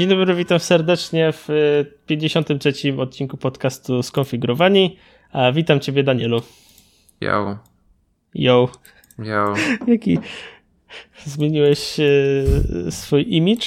[0.00, 1.48] Dzień dobry, witam serdecznie w
[2.06, 2.72] 53.
[2.98, 4.98] odcinku podcastu Skonfigurowani.
[5.32, 6.42] A witam Ciebie, Danielu.
[7.20, 7.58] Yo.
[8.34, 8.68] Yo.
[9.18, 9.54] Yo.
[9.86, 10.18] Jaki
[11.24, 13.66] zmieniłeś e, swój image?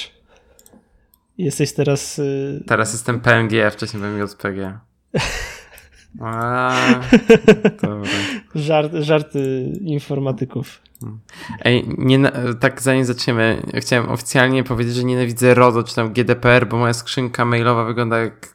[1.38, 2.18] Jesteś teraz.
[2.18, 2.64] E...
[2.66, 4.78] Teraz jestem PNG, a wcześniej byłem JPG.
[6.20, 6.74] A,
[8.54, 10.82] Żart, żarty informatyków.
[11.60, 16.78] Ej, nie, tak zanim zaczniemy, chciałem oficjalnie powiedzieć, że nienawidzę RODO czy tam GDPR, bo
[16.78, 18.54] moja skrzynka mailowa wygląda jak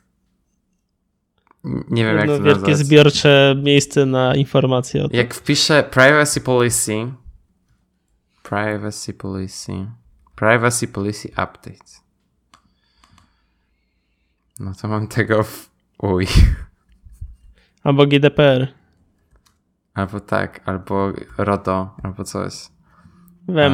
[1.89, 2.77] nie wiem Jedno jak to wielkie nazwać.
[2.77, 5.17] zbiorcze miejsce na informacje o tym.
[5.17, 7.11] Jak wpiszę privacy policy
[8.43, 9.73] privacy policy
[10.35, 11.99] privacy policy update
[14.59, 16.27] no to mam tego w uj
[17.83, 18.67] Albo GDPR.
[19.93, 22.53] Albo tak, albo RODO, albo coś.
[23.49, 23.73] Wiem.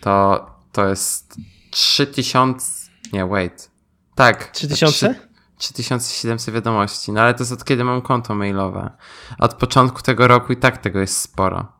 [0.00, 1.36] to, to jest
[1.70, 2.90] 3000.
[3.12, 3.70] Nie, wait.
[4.14, 4.50] Tak.
[4.50, 5.14] 3000?
[5.58, 8.90] 3700 wiadomości, no ale to jest od kiedy mam konto mailowe.
[9.38, 11.72] Od początku tego roku i tak tego jest sporo.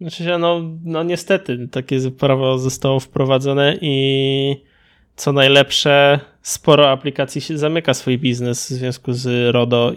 [0.00, 4.64] Znaczy, no, no niestety, takie prawo zostało wprowadzone i
[5.16, 9.92] co najlepsze, sporo aplikacji się zamyka swój biznes w związku z RODO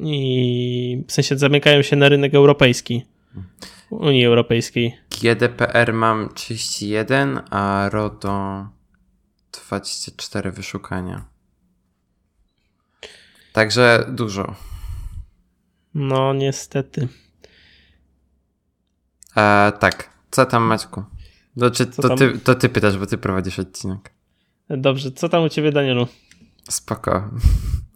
[0.00, 3.04] i w sensie zamykają się na rynek europejski.
[3.90, 4.98] Unii Europejskiej.
[5.22, 8.66] GDPR mam 31, a RODO
[9.52, 11.24] 24 wyszukania.
[13.52, 14.54] Także dużo.
[15.94, 17.08] No, niestety.
[19.36, 20.10] E, tak.
[20.30, 21.04] Co tam, Maćku?
[21.56, 24.12] Znaczy, to, to, ty, to ty pytasz, bo ty prowadzisz odcinek.
[24.76, 26.06] Dobrze, co tam u ciebie, Danielu?
[26.70, 27.30] Spoko.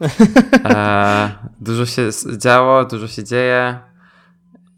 [0.65, 3.79] e, dużo się działo, dużo się dzieje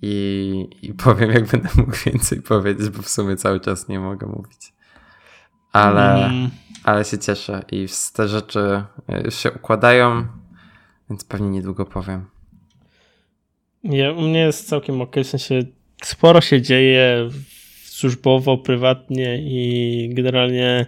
[0.02, 4.26] i, i powiem, jak będę mógł więcej powiedzieć, bo w sumie cały czas nie mogę
[4.26, 4.72] mówić.
[5.72, 6.50] Ale, mm.
[6.84, 8.82] ale się cieszę i te rzeczy
[9.24, 10.26] już się układają,
[11.10, 12.26] więc pewnie niedługo powiem.
[13.84, 15.62] Nie, u mnie jest całkiem ok, w sensie
[16.02, 17.28] sporo się dzieje
[17.84, 20.86] służbowo, prywatnie i generalnie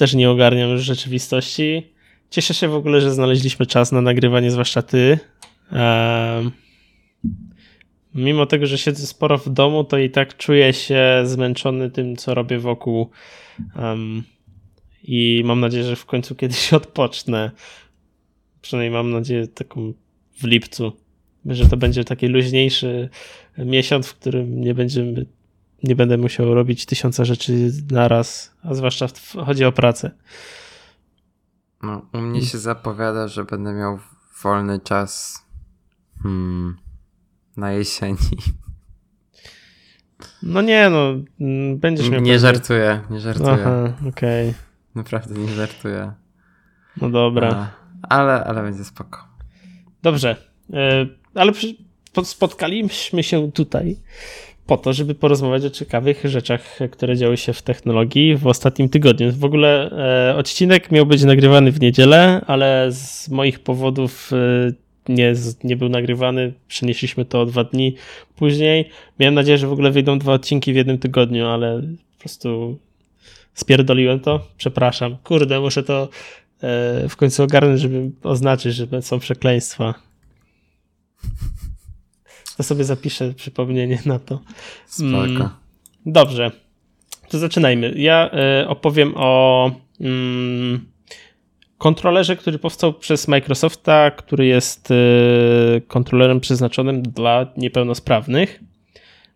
[0.00, 1.86] też nie ogarniam rzeczywistości.
[2.30, 5.18] Cieszę się w ogóle, że znaleźliśmy czas na nagrywanie, zwłaszcza ty.
[5.72, 6.50] Um,
[8.14, 12.34] mimo tego, że siedzę sporo w domu, to i tak czuję się zmęczony tym, co
[12.34, 13.10] robię wokół.
[13.76, 14.22] Um,
[15.04, 17.50] I mam nadzieję, że w końcu kiedyś odpocznę.
[18.62, 19.92] Przynajmniej mam nadzieję taką
[20.38, 20.92] w lipcu,
[21.46, 23.08] że to będzie taki luźniejszy
[23.58, 25.26] miesiąc, w którym nie będziemy
[25.84, 29.06] nie będę musiał robić tysiąca rzeczy naraz, a zwłaszcza
[29.46, 30.10] chodzi o pracę.
[31.82, 33.98] No, u mnie się zapowiada, że będę miał
[34.42, 35.42] wolny czas
[36.22, 36.76] hmm,
[37.56, 38.18] na jesieni.
[40.42, 41.14] No nie, no,
[41.76, 42.20] będziesz miał.
[42.20, 43.52] Nie żartuję, nie żartuję.
[43.52, 44.48] Aha, okej.
[44.48, 44.54] Okay.
[44.94, 46.12] Naprawdę nie żartuję.
[46.96, 47.70] No dobra.
[48.02, 49.28] ale, ale będzie spoko.
[50.02, 50.36] Dobrze,
[50.72, 51.52] e, ale
[52.24, 53.96] spotkaliśmy się tutaj
[54.70, 59.32] po to, żeby porozmawiać o ciekawych rzeczach, które działy się w technologii w ostatnim tygodniu.
[59.32, 59.90] W ogóle
[60.30, 64.72] e, odcinek miał być nagrywany w niedzielę, ale z moich powodów e,
[65.12, 66.52] nie, nie był nagrywany.
[66.68, 67.96] Przenieśliśmy to dwa dni
[68.36, 68.88] później.
[69.20, 72.78] Miałem nadzieję, że w ogóle wyjdą dwa odcinki w jednym tygodniu, ale po prostu
[73.54, 74.46] spierdoliłem to.
[74.56, 75.16] Przepraszam.
[75.24, 76.08] Kurde, muszę to
[76.62, 79.94] e, w końcu ogarnąć, żeby oznaczyć, że są przekleństwa.
[82.60, 84.40] To sobie zapiszę przypomnienie na to.
[84.86, 85.16] Spoko.
[85.16, 85.48] Mm,
[86.06, 86.50] dobrze.
[87.28, 87.92] To zaczynajmy.
[87.96, 88.30] Ja
[88.62, 90.86] y, opowiem o mm,
[91.78, 98.60] kontrolerze, który powstał przez Microsofta, który jest y, kontrolerem przeznaczonym dla niepełnosprawnych.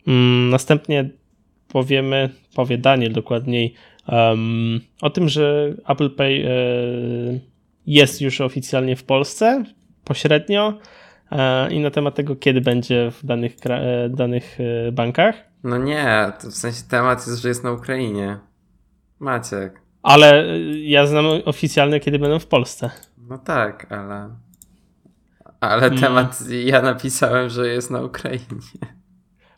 [0.07, 1.11] Mm, następnie
[1.69, 3.75] powiemy, powie Daniel dokładniej,
[4.09, 7.41] um, o tym, że Apple Pay y,
[7.87, 9.65] jest już oficjalnie w Polsce
[10.05, 10.79] pośrednio
[11.71, 15.35] i na temat tego, kiedy będzie w danych, e, danych e, bankach.
[15.65, 18.39] No nie, to w sensie temat jest, że jest na Ukrainie.
[19.21, 19.81] Maciek.
[20.03, 22.91] Ale ja znam oficjalne, kiedy będą w Polsce.
[23.29, 24.31] No tak, ale.
[25.61, 26.01] Ale hmm.
[26.01, 28.45] temat ja napisałem, że jest na Ukrainie.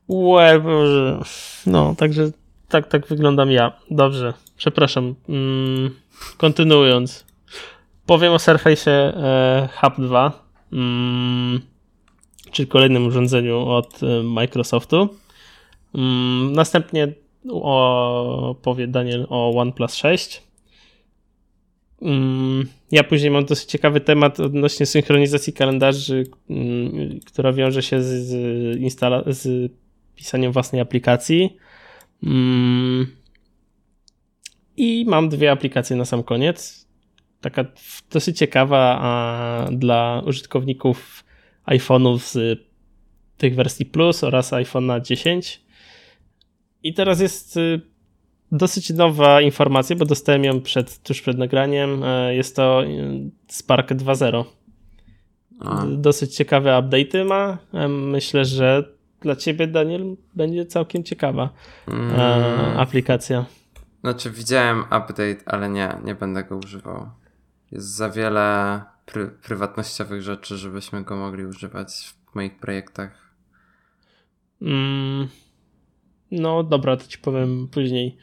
[0.08, 1.20] Łe, Boże.
[1.66, 2.30] No, także
[2.68, 3.72] tak, tak wyglądam ja.
[3.90, 5.14] Dobrze, przepraszam.
[5.28, 5.90] Mm,
[6.36, 7.26] kontynuując.
[8.06, 10.45] Powiem o Surface e, Hub 2
[10.76, 11.60] mm,
[12.50, 15.08] czyli kolejnym urządzeniu od e, Microsoftu.
[15.94, 17.12] Mm, następnie
[17.52, 20.42] opowie Daniel o OnePlus 6.
[22.02, 26.24] Mm, ja później mam dosyć ciekawy temat odnośnie synchronizacji kalendarzy,
[27.26, 29.72] która wiąże się z, z, z
[30.14, 31.56] pisaniem własnej aplikacji.
[34.76, 36.85] I mam dwie aplikacje na sam koniec.
[37.40, 37.64] Taka
[38.12, 41.24] dosyć ciekawa a dla użytkowników
[41.66, 42.60] iPhone'ów z
[43.36, 45.62] tych wersji Plus oraz iPhone'a 10.
[46.82, 47.80] I teraz jest y,
[48.52, 52.04] dosyć nowa informacja, bo dostałem ją przed, tuż przed nagraniem.
[52.04, 54.44] E, jest to y, Spark 2.0.
[55.96, 57.58] Dosyć ciekawe update'y ma.
[57.74, 58.84] E, myślę, że
[59.20, 61.50] dla ciebie, Daniel, będzie całkiem ciekawa
[61.88, 62.78] e, mm.
[62.78, 63.44] aplikacja.
[64.00, 67.10] Znaczy, widziałem update, ale nie, nie będę go używał.
[67.72, 73.34] Jest za wiele pry prywatnościowych rzeczy, żebyśmy go mogli używać w moich projektach.
[74.62, 75.28] Mm.
[76.30, 78.16] No dobra, to ci powiem później.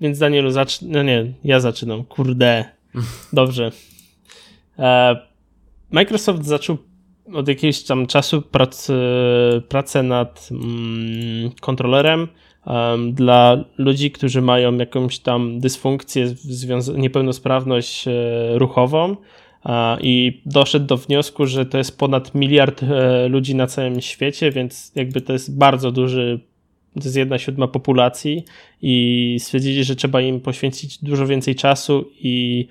[0.00, 0.88] Więc Danielu, zacznę.
[0.90, 2.04] No nie, ja zaczynam.
[2.04, 2.64] Kurde.
[3.32, 3.72] Dobrze.
[4.78, 5.16] E,
[5.90, 6.78] Microsoft zaczął
[7.32, 8.88] od jakiegoś tam czasu prac,
[9.68, 12.28] pracę nad mm, kontrolerem
[12.66, 16.34] um, dla ludzi, którzy mają jakąś tam dysfunkcję,
[16.96, 18.12] niepełnosprawność e,
[18.58, 19.16] ruchową
[20.00, 24.92] i doszedł do wniosku, że to jest ponad miliard e, ludzi na całym świecie, więc
[24.94, 26.40] jakby to jest bardzo duży
[26.94, 28.44] to jest jedna siódma populacji
[28.82, 32.66] i stwierdzili, że trzeba im poświęcić dużo więcej czasu i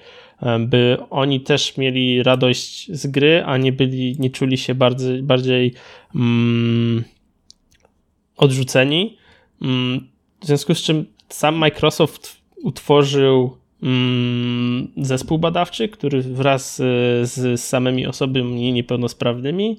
[0.60, 5.74] by oni też mieli radość z gry, a nie byli, nie czuli się bardziej, bardziej
[6.16, 7.04] mm,
[8.38, 9.18] odrzuceni.
[9.62, 10.08] Mm,
[10.42, 18.08] w związku z czym sam Microsoft utworzył mm, zespół badawczy, który wraz z, z samymi
[18.08, 19.78] osobami niepełnosprawnymi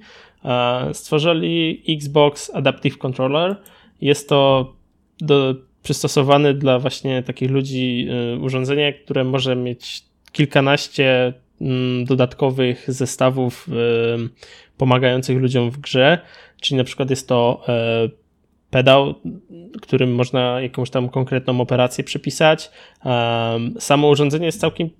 [0.92, 3.56] stworzyli Xbox Adaptive Controller.
[4.00, 4.72] Jest to
[5.20, 10.02] do, przystosowane dla właśnie takich ludzi y, urządzenie, które może mieć
[10.32, 13.68] kilkanaście mm, dodatkowych zestawów
[14.76, 16.18] pomagających ludziom w grze,
[16.60, 18.08] czyli na przykład jest to e,
[18.72, 19.14] pedał,
[19.82, 22.70] którym można jakąś tam konkretną operację przypisać.
[23.78, 24.90] Samo urządzenie jest całkiem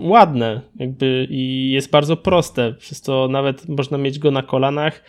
[0.00, 5.04] ładne jakby i jest bardzo proste, przez to nawet można mieć go na kolanach,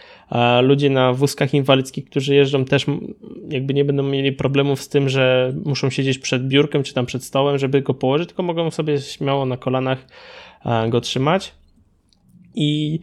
[0.62, 2.86] ludzie na wózkach inwalidzkich, którzy jeżdżą też
[3.50, 7.24] jakby nie będą mieli problemów z tym, że muszą siedzieć przed biurkiem czy tam przed
[7.24, 10.08] stołem, żeby go położyć, tylko mogą sobie śmiało na kolanach
[10.90, 11.54] go trzymać.
[12.56, 13.00] I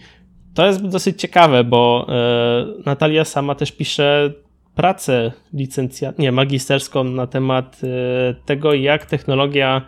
[0.55, 4.33] to jest dosyć ciekawe, bo e, Natalia sama też pisze
[4.79, 9.83] pracę licencjat, nie, magisterską na temat e, tego, jak technologia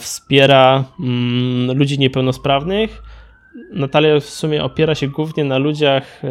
[0.00, 3.02] wspiera mm, ludzi niepełnosprawnych.
[3.72, 6.28] Natalia w sumie opiera się głównie na ludziach, e,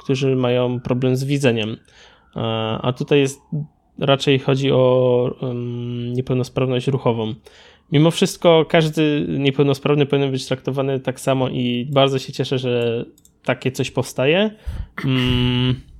[0.00, 1.76] którzy mają problem z widzeniem.
[2.82, 3.40] A tutaj jest
[3.98, 5.34] raczej chodzi o
[6.12, 7.34] niepełnosprawność ruchową.
[7.92, 13.04] Mimo wszystko każdy niepełnosprawny powinien być traktowany tak samo i bardzo się cieszę, że
[13.44, 14.50] takie coś powstaje.
[15.04, 15.91] Mm.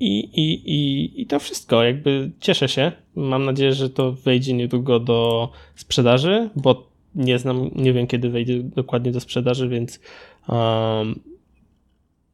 [0.00, 2.92] I, i, i, I to wszystko, jakby cieszę się.
[3.14, 8.62] Mam nadzieję, że to wejdzie niedługo do sprzedaży, bo nie znam, nie wiem kiedy wejdzie
[8.62, 10.00] dokładnie do sprzedaży, więc
[10.48, 11.20] um,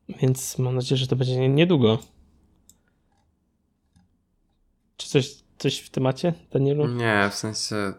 [0.08, 1.98] więc mam nadzieję, że to będzie niedługo.
[4.96, 6.88] Czy coś, coś w temacie, Danielu?
[6.88, 7.92] Nie, w sensie.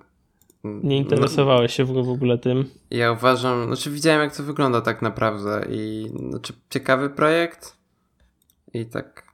[0.63, 2.69] Nie interesowałeś się w ogóle tym?
[2.91, 7.77] Ja uważam, znaczy widziałem jak to wygląda tak naprawdę i znaczy ciekawy projekt
[8.73, 9.25] i tak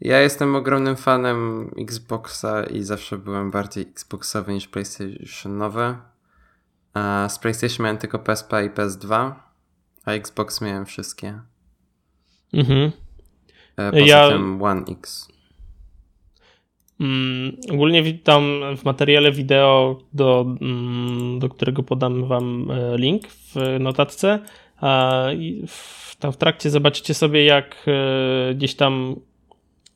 [0.00, 5.96] ja jestem ogromnym fanem Xboxa i zawsze byłem bardziej Xboxowy niż PlayStationowy.
[7.28, 9.32] Z PlayStation miałem tylko PSP i PS2,
[10.04, 11.40] a Xbox miałem wszystkie.
[12.52, 12.92] Mhm.
[13.76, 14.28] E, poza ja...
[14.28, 15.28] tym One X.
[17.00, 23.54] Mm, ogólnie witam w materiale wideo, do, mm, do którego podam wam e, link w
[23.80, 24.38] notatce.
[25.36, 29.16] I w, tam w trakcie zobaczycie sobie, jak e, gdzieś tam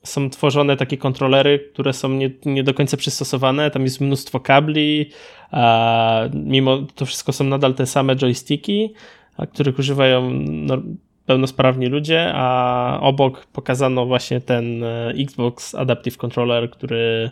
[0.08, 3.70] są tworzone takie kontrolery, które są nie, nie do końca przystosowane.
[3.70, 5.10] Tam jest mnóstwo kabli,
[5.50, 8.94] a mimo to wszystko są nadal te same joysticki,
[9.36, 10.78] a których używają no,
[11.26, 17.30] pełnosprawni ludzie, a obok pokazano właśnie ten e, Xbox Adaptive Controller, który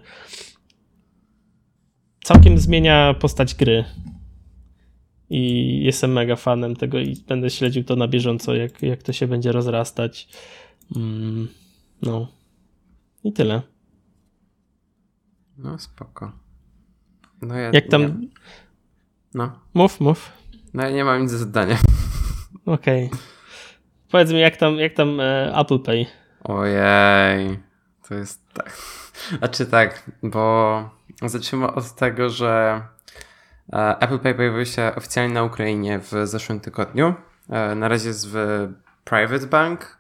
[2.25, 3.85] całkiem zmienia postać gry.
[5.31, 9.27] I jestem mega fanem tego i będę śledził to na bieżąco, jak, jak to się
[9.27, 10.29] będzie rozrastać.
[10.97, 11.49] Mm,
[12.03, 12.36] no.
[13.27, 13.63] I tyle.
[15.59, 16.33] No spoko.
[17.43, 18.03] No ja, Jak tam...
[18.03, 18.29] Nie...
[19.35, 19.59] No.
[19.75, 20.33] Mów, mów.
[20.75, 21.77] No ja nie mam nic do zadania.
[22.67, 23.07] Okej.
[23.07, 23.19] Okay.
[24.11, 26.07] Powiedz mi, jak tam, jak tam e, Apple Pay?
[26.45, 27.59] Ojej.
[28.09, 28.77] To jest tak.
[29.39, 30.91] Znaczy tak, bo
[31.23, 32.83] zacznijmy od tego, że
[33.73, 37.15] e, Apple Pay pojawił się oficjalnie na Ukrainie w zeszłym tygodniu.
[37.51, 38.69] E, na razie jest w
[39.05, 39.97] Private Bank.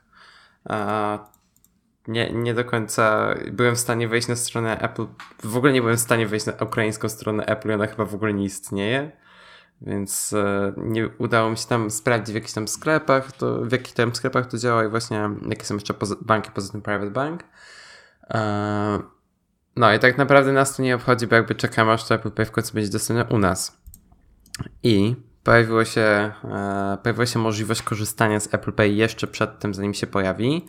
[2.08, 5.06] Nie, nie do końca byłem w stanie wejść na stronę Apple.
[5.44, 8.34] W ogóle nie byłem w stanie wejść na ukraińską stronę Apple, ona chyba w ogóle
[8.34, 9.12] nie istnieje.
[9.80, 13.94] Więc e, nie udało mi się tam sprawdzić w jakichś tam sklepach, to, w jakich
[13.94, 17.44] tam sklepach to działa i właśnie jakie są jeszcze poza, banki poza tym Private Bank.
[18.30, 18.98] E,
[19.76, 22.46] no i tak naprawdę nas to nie obchodzi, bo jakby czekamy aż to Apple Pay
[22.46, 23.80] w końcu będzie dostępne u nas.
[24.82, 29.94] I pojawiło się, e, pojawiła się możliwość korzystania z Apple Pay jeszcze przed tym, zanim
[29.94, 30.66] się pojawi,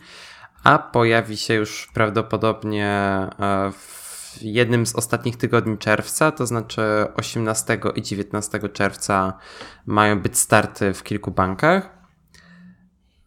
[0.64, 6.82] a pojawi się już prawdopodobnie e, w jednym z ostatnich tygodni czerwca, to znaczy
[7.16, 9.32] 18 i 19 czerwca
[9.86, 11.98] mają być starty w kilku bankach.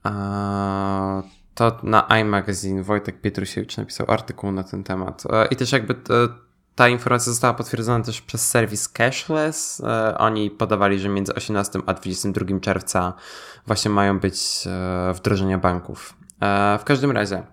[0.06, 0.12] E,
[1.56, 5.24] to na iMagazine Wojtek Pietrusiewicz napisał artykuł na ten temat.
[5.30, 5.96] E, I też jakby
[6.76, 9.82] ta informacja została potwierdzona też przez serwis Cashless.
[10.18, 13.14] Oni podawali, że między 18 a 22 czerwca
[13.68, 14.68] właśnie mają być
[15.14, 16.14] wdrożenia banków.
[16.80, 17.44] W każdym razie,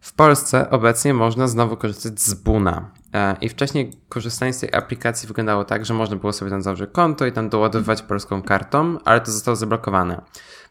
[0.00, 2.90] w Polsce obecnie można znowu korzystać z Buna.
[3.40, 7.26] I wcześniej korzystanie z tej aplikacji wyglądało tak, że można było sobie tam założyć konto
[7.26, 10.20] i tam doładowywać polską kartą, ale to zostało zablokowane.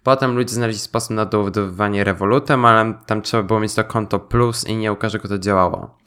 [0.03, 4.67] Potem ludzie znaleźli sposób na doładowywanie Revolutem, ale tam trzeba było mieć to konto plus
[4.67, 5.97] i nie u każdego to działało.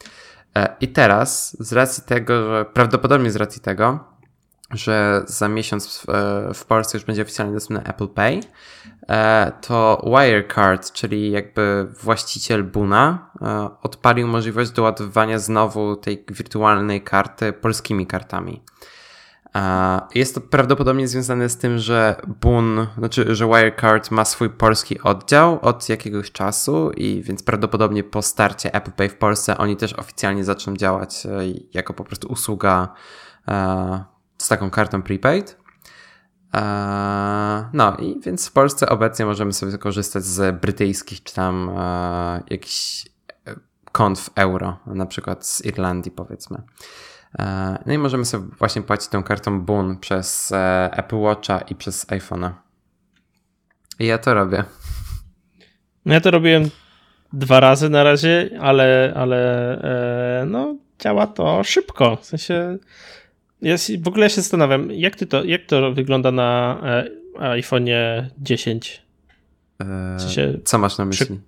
[0.57, 4.12] E, I teraz, z racji tego, że prawdopodobnie z racji tego,
[4.73, 8.41] że za miesiąc w, e, w Polsce już będzie oficjalnie dostępny Apple Pay,
[9.09, 13.31] e, to Wirecard, czyli jakby właściciel Buna,
[13.83, 18.63] odpalił możliwość doładowywania znowu tej wirtualnej karty polskimi kartami.
[20.15, 25.59] Jest to prawdopodobnie związane z tym, że Boon, znaczy, że Wirecard ma swój polski oddział
[25.63, 30.45] od jakiegoś czasu i więc prawdopodobnie po starcie Apple Pay w Polsce oni też oficjalnie
[30.45, 31.31] zaczną działać e,
[31.75, 32.95] jako po prostu usługa
[33.49, 34.05] e,
[34.43, 35.57] z taką kartą prepaid.
[36.55, 36.61] E,
[37.73, 41.71] no i więc w Polsce obecnie możemy sobie korzystać z brytyjskich czy tam
[42.51, 43.07] jakichś
[43.93, 46.63] kont w euro, na przykład z Irlandii powiedzmy.
[47.39, 51.75] E, no i możemy sobie właśnie płacić tą kartą Boon przez e, Apple Watcha i
[51.75, 52.51] przez iPhone'a.
[53.99, 54.65] I ja to robię.
[56.07, 56.71] No ja to robiłem
[57.33, 59.73] dwa razy na razie, ale, ale
[60.43, 62.17] e, no, działa to szybko.
[62.17, 62.79] W sensie
[63.63, 66.81] ja w ogóle się zastanawiam, jak, ty to, jak to wygląda na
[67.39, 69.03] iPhone'ie 10?
[70.17, 71.27] W sensie, co masz na myśli?
[71.27, 71.39] Przy,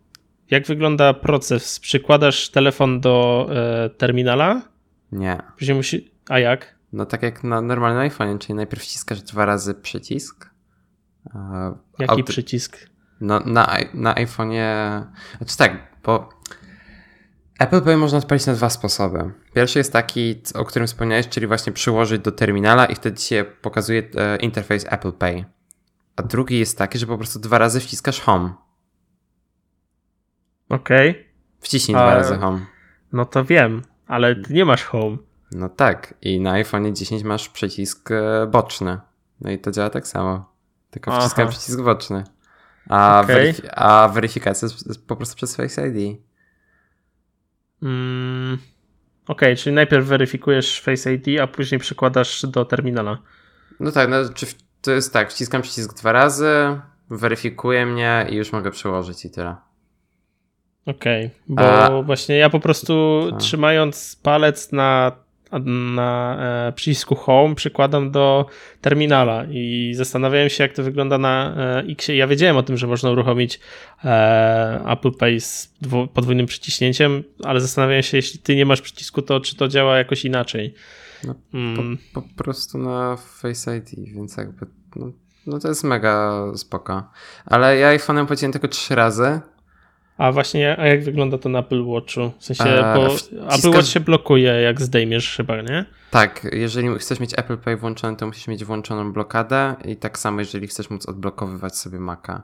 [0.51, 1.81] jak wygląda proces?
[1.81, 3.49] Przykładasz telefon do
[3.99, 4.63] terminala
[5.13, 5.39] nie.
[5.59, 6.11] Później musi...
[6.29, 6.75] A jak?
[6.93, 10.51] No tak jak na normalnym iPhone, czyli najpierw wciskasz dwa razy przycisk.
[11.99, 12.25] Jaki Auty...
[12.25, 12.91] przycisk?
[13.21, 15.03] No na, na iPhone'ie...
[15.39, 16.29] Znaczy tak, bo
[17.65, 19.31] Apple Pay można odpalić na dwa sposoby.
[19.55, 24.03] Pierwszy jest taki, o którym wspomniałeś, czyli właśnie przyłożyć do terminala i wtedy się pokazuje
[24.17, 25.45] e, interfejs Apple Pay.
[26.17, 28.55] A drugi jest taki, że po prostu dwa razy wciskasz Home.
[30.69, 31.11] Okej.
[31.11, 31.25] Okay.
[31.61, 32.01] Wciśnij A...
[32.01, 32.61] dwa razy Home.
[33.13, 33.83] No to wiem.
[34.07, 35.17] Ale ty nie masz home.
[35.53, 38.99] No tak, i na iPhone 10 masz przycisk e, boczny.
[39.41, 40.53] No i to działa tak samo.
[40.91, 42.25] Tylko wciskam przycisk boczny.
[42.89, 43.55] A, okay.
[43.73, 46.24] a weryfikacja jest po prostu przez Face ID.
[47.85, 48.59] Mm,
[49.29, 53.19] Okej, okay, czyli najpierw weryfikujesz Face ID, a później przykładasz do terminala.
[53.81, 54.47] No tak, no, czy
[54.83, 59.57] to jest tak, wciskam przycisk dwa razy, weryfikuje mnie i już mogę przełożyć i tyle.
[60.87, 62.03] Okej, okay, bo A...
[62.03, 63.37] właśnie ja po prostu A.
[63.37, 65.13] trzymając palec na,
[65.65, 66.37] na
[66.69, 68.47] e, przycisku Home przykładam do
[68.81, 72.09] terminala i zastanawiałem się, jak to wygląda na e, X.
[72.09, 73.61] Ja wiedziałem o tym, że można uruchomić
[74.05, 75.75] e, Apple Pay z
[76.15, 80.25] podwójnym przyciśnięciem, ale zastanawiałem się, jeśli ty nie masz przycisku, to czy to działa jakoś
[80.25, 80.75] inaczej.
[81.25, 81.99] No, mm.
[82.13, 85.13] po, po, prostu na Face ID, więc jakby no,
[85.47, 87.11] no to jest mega spoko.
[87.47, 89.41] Ale ja iPhone'em płaciłem tylko trzy razy
[90.19, 92.33] a właśnie, a jak wygląda to na Apple Watchu?
[92.39, 93.59] W sensie, e, bo wciskasz...
[93.59, 95.85] Apple Watch się blokuje, jak zdejmiesz chyba, nie?
[96.11, 100.41] Tak, jeżeli chcesz mieć Apple Pay włączony, to musisz mieć włączoną blokadę i tak samo,
[100.41, 102.43] jeżeli chcesz móc odblokowywać sobie Maca.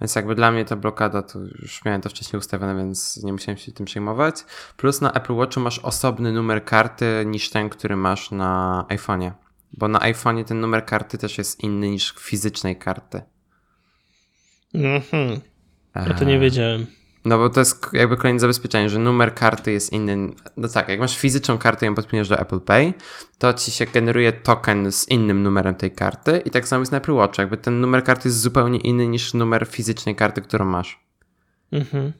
[0.00, 3.58] Więc jakby dla mnie ta blokada, to już miałem to wcześniej ustawione, więc nie musiałem
[3.58, 4.44] się tym przejmować.
[4.76, 9.30] Plus na Apple Watchu masz osobny numer karty niż ten, który masz na iPhone'ie.
[9.72, 13.22] Bo na iPhone'ie ten numer karty też jest inny niż fizycznej karty.
[14.74, 15.40] Mhm.
[15.94, 16.86] Ja to nie wiedziałem.
[17.24, 20.32] No bo to jest jakby kolejne zabezpieczenie, że numer karty jest inny.
[20.56, 22.94] No tak, jak masz fizyczną kartę i ją podpinasz do Apple Pay,
[23.38, 26.98] to ci się generuje token z innym numerem tej karty i tak samo jest na
[26.98, 27.38] Apple Watch.
[27.38, 31.04] Jakby ten numer karty jest zupełnie inny niż numer fizycznej karty, którą masz.
[31.72, 32.12] Mhm.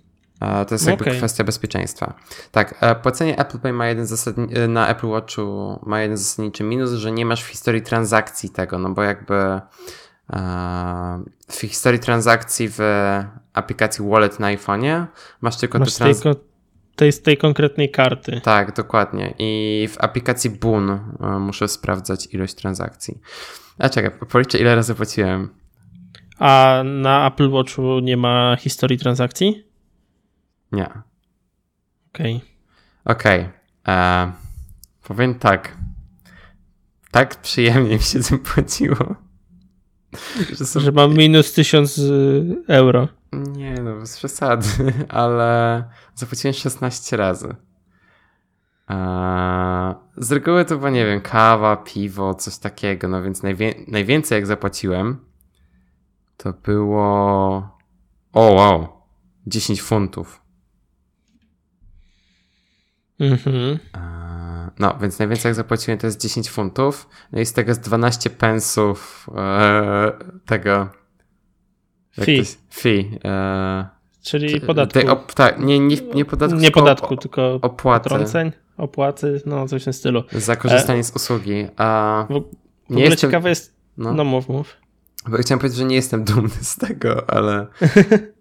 [0.69, 1.17] To jest jakby okay.
[1.17, 2.15] kwestia bezpieczeństwa.
[2.51, 6.65] Tak, e, płacenie Apple Pay ma jeden zasadni- e, na Apple Watchu ma jeden zasadniczy
[6.65, 9.61] minus, że nie masz w historii transakcji tego, no bo jakby
[11.49, 12.79] w historii transakcji w
[13.61, 15.07] aplikacji Wallet na iPhone'ie
[15.41, 16.21] masz tylko masz te trans...
[16.21, 16.41] tylko
[16.97, 18.41] tej, z tej konkretnej karty.
[18.41, 19.35] Tak, dokładnie.
[19.39, 23.21] I w aplikacji Boon e, muszę sprawdzać ilość transakcji.
[23.79, 25.49] A czekaj, policzę ile razy płaciłem.
[26.39, 29.65] A na Apple Watchu nie ma historii transakcji?
[30.73, 30.89] Nie.
[32.15, 32.37] Okej.
[32.37, 32.41] Okay.
[33.05, 33.41] Okej.
[33.41, 33.95] Okay.
[33.95, 34.33] E,
[35.03, 35.77] powiem tak.
[37.11, 39.30] Tak przyjemnie mi się tym płaciło.
[40.59, 40.85] Że, sobie...
[40.85, 43.09] że mam minus 1000 y, euro.
[43.33, 44.69] Nie, no bez przesady,
[45.09, 47.55] ale zapłaciłem 16 razy.
[50.17, 54.47] Z reguły to była, nie wiem, kawa, piwo, coś takiego, no więc najwię najwięcej jak
[54.47, 55.31] zapłaciłem
[56.43, 57.07] to było.
[58.33, 58.89] O, wow,
[59.47, 60.43] 10 funtów.
[63.21, 63.79] Mhm.
[64.79, 67.09] No, więc najwięcej jak zapłaciłem to jest 10 funtów.
[67.33, 70.13] No i z tego jest 12 pensów e,
[70.47, 70.89] tego.
[72.21, 72.43] Fee.
[72.71, 73.19] Fee.
[73.25, 73.89] E,
[74.23, 75.11] Czyli podatku.
[75.11, 78.09] op, tak, nie, nie, nie podatku, nie podatku, tylko opłaty.
[78.09, 80.23] Potrąceń, opłaty, no coś w tym stylu.
[80.33, 81.67] Za korzystanie e, z usługi.
[81.77, 82.41] A w,
[82.91, 83.77] w nie jestem, ciekawe jest.
[83.97, 84.13] No.
[84.15, 84.77] no mów, mów.
[85.29, 87.67] Bo chciałem powiedzieć, że nie jestem dumny z tego, ale.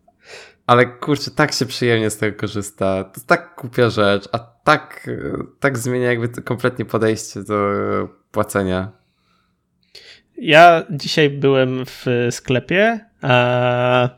[0.70, 3.04] ale kurczę, tak się przyjemnie z tego korzysta.
[3.04, 5.10] To tak kupia rzecz, a tak,
[5.60, 7.58] tak zmienia jakby kompletnie podejście do
[8.32, 8.92] płacenia.
[10.38, 14.10] Ja dzisiaj byłem w sklepie a,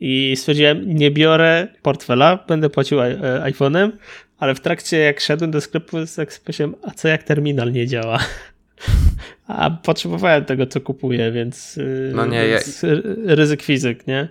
[0.00, 3.90] i stwierdziłem, nie biorę portfela, będę płacił e, iPhone'em,
[4.38, 8.18] ale w trakcie jak szedłem do sklepu, tak powiedziałem, a co jak terminal nie działa?
[9.46, 12.88] A potrzebowałem tego, co kupuję, więc, y, no nie, więc ja...
[13.26, 14.28] ryzyk fizyk, nie?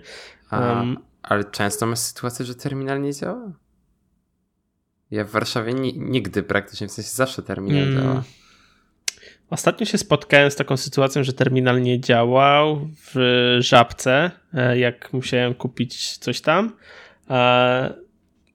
[0.52, 3.52] Um, ale często masz sytuację, że terminal nie działa?
[5.10, 8.02] Ja w Warszawie ni nigdy praktycznie, w sensie zawsze terminal mm.
[8.02, 8.22] działa.
[9.50, 15.54] Ostatnio się spotkałem z taką sytuacją, że terminal nie działał w żabce, e, jak musiałem
[15.54, 16.76] kupić coś tam.
[17.30, 17.94] E,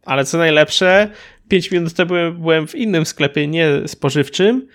[0.05, 1.09] ale co najlepsze,
[1.47, 4.67] 5 minut temu byłem w innym sklepie, nie spożywczym,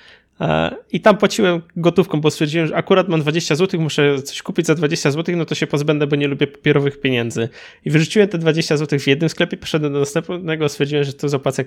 [0.92, 4.74] I tam płaciłem gotówką, bo stwierdziłem, że akurat mam 20 zł, muszę coś kupić za
[4.74, 7.48] 20 zł, no to się pozbędę, bo nie lubię papierowych pieniędzy.
[7.84, 11.64] I wyrzuciłem te 20 zł w jednym sklepie, poszedłem do następnego, stwierdziłem, że to zapłacę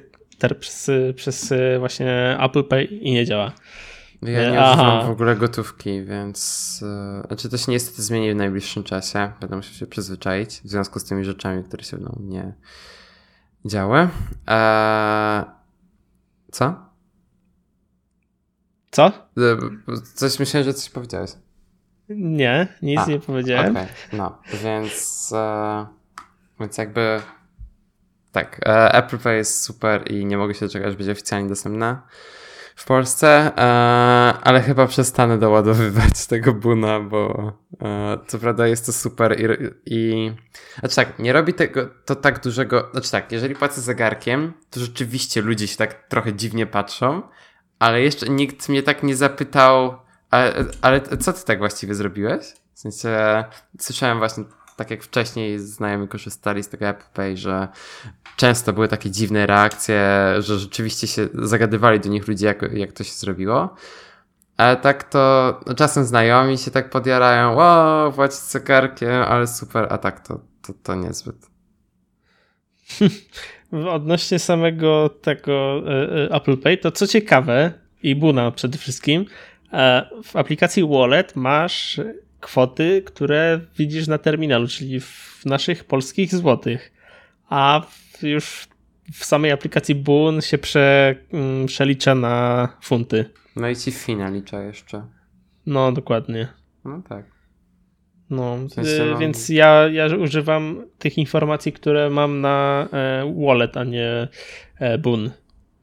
[0.59, 3.51] przez, przez e, właśnie Apple Pay i nie działa.
[4.21, 4.73] Ja nie Aha.
[4.73, 6.77] używam w ogóle gotówki, więc.
[7.27, 9.31] Znaczy to się niestety zmieni w najbliższym czasie.
[9.41, 12.53] Będę musiał się przyzwyczaić w związku z tymi rzeczami, które się mną nie
[13.65, 14.07] działy.
[14.47, 15.43] Eee,
[16.51, 16.82] co?
[18.93, 19.11] Co?
[20.13, 21.31] Coś myślałem, że coś powiedziałeś.
[22.09, 23.71] Nie, nic A, nie powiedziałem.
[23.71, 23.87] Okay.
[24.13, 25.85] No, więc, e,
[26.59, 27.21] więc jakby
[28.31, 32.07] tak, e, Apple Pay jest super i nie mogę się doczekać, aż będzie oficjalnie dostępna
[32.75, 33.61] w Polsce, e,
[34.43, 39.45] ale chyba przestanę doładowywać tego buna, bo e, co prawda jest to super i,
[39.85, 40.31] i
[40.79, 45.41] znaczy tak, nie robi tego to tak dużego, znaczy tak, jeżeli płacę zegarkiem, to rzeczywiście
[45.41, 47.21] ludzie się tak trochę dziwnie patrzą,
[47.83, 49.97] ale jeszcze nikt mnie tak nie zapytał,
[50.31, 52.45] ale, ale co ty tak właściwie zrobiłeś?
[52.73, 53.43] W sensie,
[53.79, 54.43] słyszałem właśnie,
[54.75, 57.67] tak jak wcześniej znajomi korzystali z tego Apple Pay, że
[58.35, 60.01] często były takie dziwne reakcje,
[60.39, 63.75] że rzeczywiście się zagadywali do nich ludzie, jak, jak to się zrobiło.
[64.57, 69.97] Ale tak to no czasem znajomi się tak podjarają, o, płacić zegarkiem, ale super, a
[69.97, 71.52] tak to, to, to niezbyt.
[73.89, 79.25] Odnośnie samego tego e, e, Apple Pay, to co ciekawe, i Buna przede wszystkim,
[79.73, 81.99] e, w aplikacji Wallet masz
[82.39, 86.91] kwoty, które widzisz na terminalu, czyli w naszych polskich złotych,
[87.49, 87.81] a
[88.21, 88.67] już
[89.13, 93.25] w samej aplikacji Boon się prze, mm, przelicza na funty.
[93.55, 95.07] No i ci fina licza jeszcze.
[95.65, 96.47] No, dokładnie.
[96.85, 97.32] No tak.
[98.33, 98.57] No,
[99.15, 104.27] y, więc ja, ja używam tych informacji, które mam na e, wallet, a nie
[104.79, 105.31] e, Boon.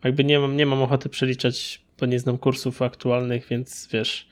[0.04, 4.28] Jakby nie mam, nie mam ochoty przeliczać, bo nie znam kursów aktualnych, więc wiesz,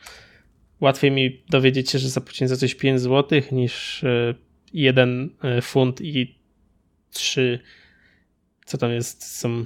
[0.81, 4.35] łatwiej mi dowiedzieć się, że zapłaciłem za coś 5 zł niż e,
[4.73, 5.31] jeden
[5.63, 6.39] funt i
[7.11, 7.59] 3
[8.69, 9.65] co tam jest, są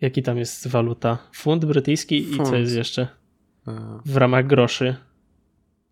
[0.00, 1.18] jaki tam jest waluta?
[1.32, 2.48] Funt brytyjski funt.
[2.48, 3.08] i co jest jeszcze?
[4.04, 4.96] W ramach groszy.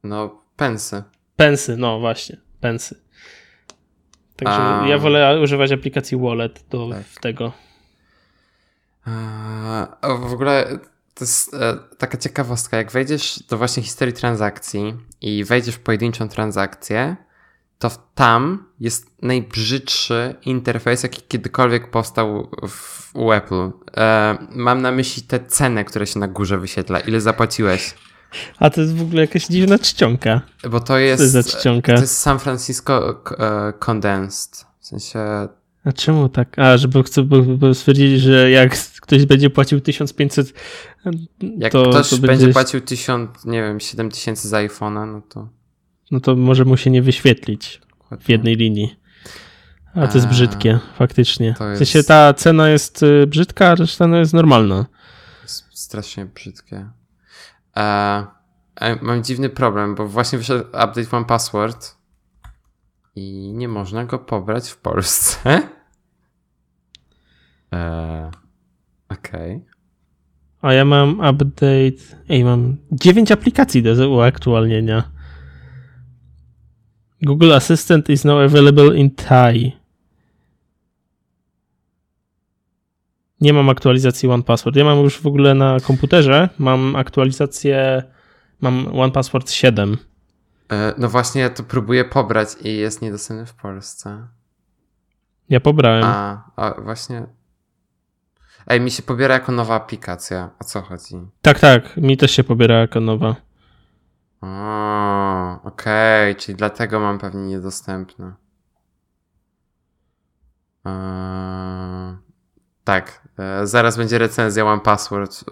[0.05, 1.03] No, Pensy.
[1.37, 3.01] Pensy, no właśnie, pensy.
[4.37, 4.89] Także A...
[4.89, 7.03] ja wolę używać aplikacji Wallet do tak.
[7.21, 7.53] tego.
[9.05, 9.87] A,
[10.29, 10.79] w ogóle
[11.15, 12.77] to jest e, taka ciekawostka.
[12.77, 17.17] Jak wejdziesz do właśnie historii transakcji i wejdziesz w pojedynczą transakcję,
[17.79, 23.71] to tam jest najbrzydszy interfejs, jaki kiedykolwiek powstał w, u Apple.
[23.97, 27.01] E, mam na myśli tę cenę, która się na górze wyświetla.
[27.01, 27.95] Ile zapłaciłeś?
[28.59, 30.41] A to jest w ogóle jakaś dziwna czcionka.
[30.71, 31.33] Bo to jest.
[31.33, 31.63] To jest?
[31.85, 34.67] To jest San Francisco uh, Condensed.
[34.81, 35.19] W sensie
[35.85, 36.59] A czemu tak?
[36.59, 37.29] A, żeby chcę
[37.75, 40.53] stwierdzić, że jak ktoś będzie płacił 1500
[41.59, 42.27] Jak to, ktoś to będzie...
[42.27, 45.49] będzie płacił 1000, nie wiem, 7000 za iPhone'a, no to...
[46.11, 47.81] No to może mu się nie wyświetlić
[48.21, 48.97] w jednej linii.
[49.95, 51.47] A to jest brzydkie, faktycznie.
[51.47, 51.61] Jest...
[51.61, 54.87] W sensie ta cena jest y, brzydka, a reszta no jest normalna.
[55.43, 56.87] Jest strasznie brzydkie.
[57.79, 58.27] E,
[59.03, 61.97] mam dziwny problem, bo właśnie wyszedł update One Password
[63.17, 65.61] i nie można go pobrać w Polsce.
[67.73, 68.31] E,
[69.09, 69.57] Okej.
[69.57, 69.79] Okay.
[70.63, 72.17] A ja mam update.
[72.29, 75.03] Ej, mam 9 aplikacji do uaktualnienia.
[77.23, 79.78] Google Assistant is now available in Thai.
[83.41, 84.77] Nie mam aktualizacji One Password.
[84.77, 88.03] Ja mam już w ogóle na komputerze, mam aktualizację,
[88.61, 89.97] mam One Password 7.
[90.73, 94.29] E, no właśnie, ja to próbuję pobrać i jest niedostępny w Polsce.
[95.49, 96.05] Ja pobrałem.
[96.05, 97.27] A, a właśnie.
[98.67, 100.51] Ej, mi się pobiera jako nowa aplikacja.
[100.61, 101.17] O co chodzi?
[101.43, 103.37] Tak, tak, mi też się pobiera jako nowa.
[104.41, 108.33] O, okej, okay, czyli dlatego mam pewnie niedostępne.
[110.85, 112.17] Eee,
[112.89, 115.45] tak, e, zaraz będzie recenzja One Password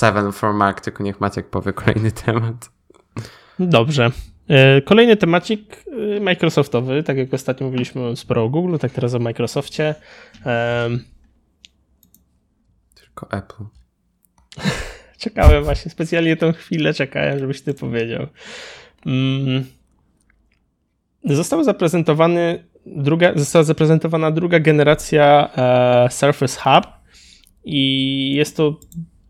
[0.00, 2.70] 7 e, for Mac, tylko niech Maciek powie kolejny temat.
[3.58, 4.10] Dobrze.
[4.48, 5.84] E, kolejny temacik
[6.20, 9.94] Microsoftowy, tak jak ostatnio mówiliśmy sporo o Google, tak teraz o Microsoftie.
[12.94, 13.64] Tylko Apple.
[15.24, 18.26] Czekałem właśnie, specjalnie tą chwilę czekałem, żebyś ty powiedział.
[19.06, 19.64] Mm.
[21.24, 22.64] Został zaprezentowany
[22.96, 26.86] druga, została zaprezentowana druga generacja e, Surface Hub
[27.64, 28.80] i jest to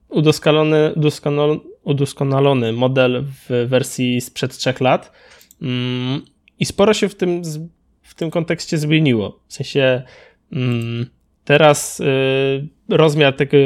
[0.08, 5.12] udoskonalony, udoskonalony, udoskonalony model w wersji sprzed trzech lat.
[5.62, 6.22] Mm.
[6.58, 7.42] I sporo się w tym,
[8.02, 9.40] w tym kontekście zmieniło.
[9.48, 10.02] W sensie
[10.52, 11.06] mm,
[11.44, 13.56] teraz y, rozmiar tego,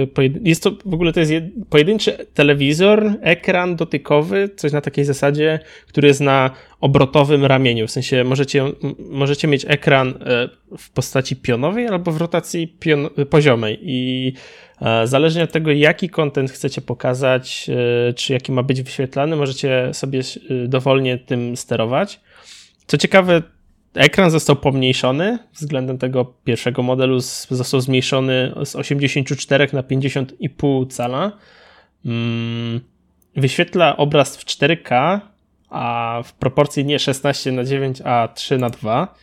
[0.44, 1.32] jest to w ogóle to jest
[1.70, 8.24] pojedynczy telewizor, ekran dotykowy, coś na takiej zasadzie, który jest na obrotowym ramieniu, w sensie
[8.24, 8.64] możecie,
[9.10, 14.32] możecie mieć ekran e, w postaci pionowej albo w rotacji pion, poziomej i
[14.80, 17.70] e, zależnie od tego, jaki kontent chcecie pokazać,
[18.08, 20.20] e, czy jaki ma być wyświetlany, możecie sobie
[20.68, 22.20] dowolnie tym sterować.
[22.86, 23.42] Co ciekawe,
[23.94, 31.32] Ekran został pomniejszony względem tego pierwszego modelu, został zmniejszony z 84 na 50,5 cala.
[32.04, 32.80] Mm,
[33.36, 35.20] wyświetla obraz w 4K,
[35.68, 39.14] a w proporcji nie 16 na 9, a 3 na 2,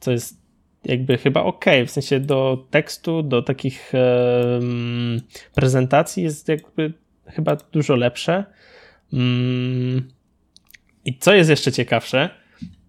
[0.00, 0.44] co jest
[0.84, 1.64] jakby chyba ok.
[1.86, 3.92] W sensie do tekstu, do takich
[5.54, 6.92] prezentacji jest jakby
[7.26, 8.44] chyba dużo lepsze.
[9.12, 10.08] Um,
[11.04, 12.30] I co jest jeszcze ciekawsze,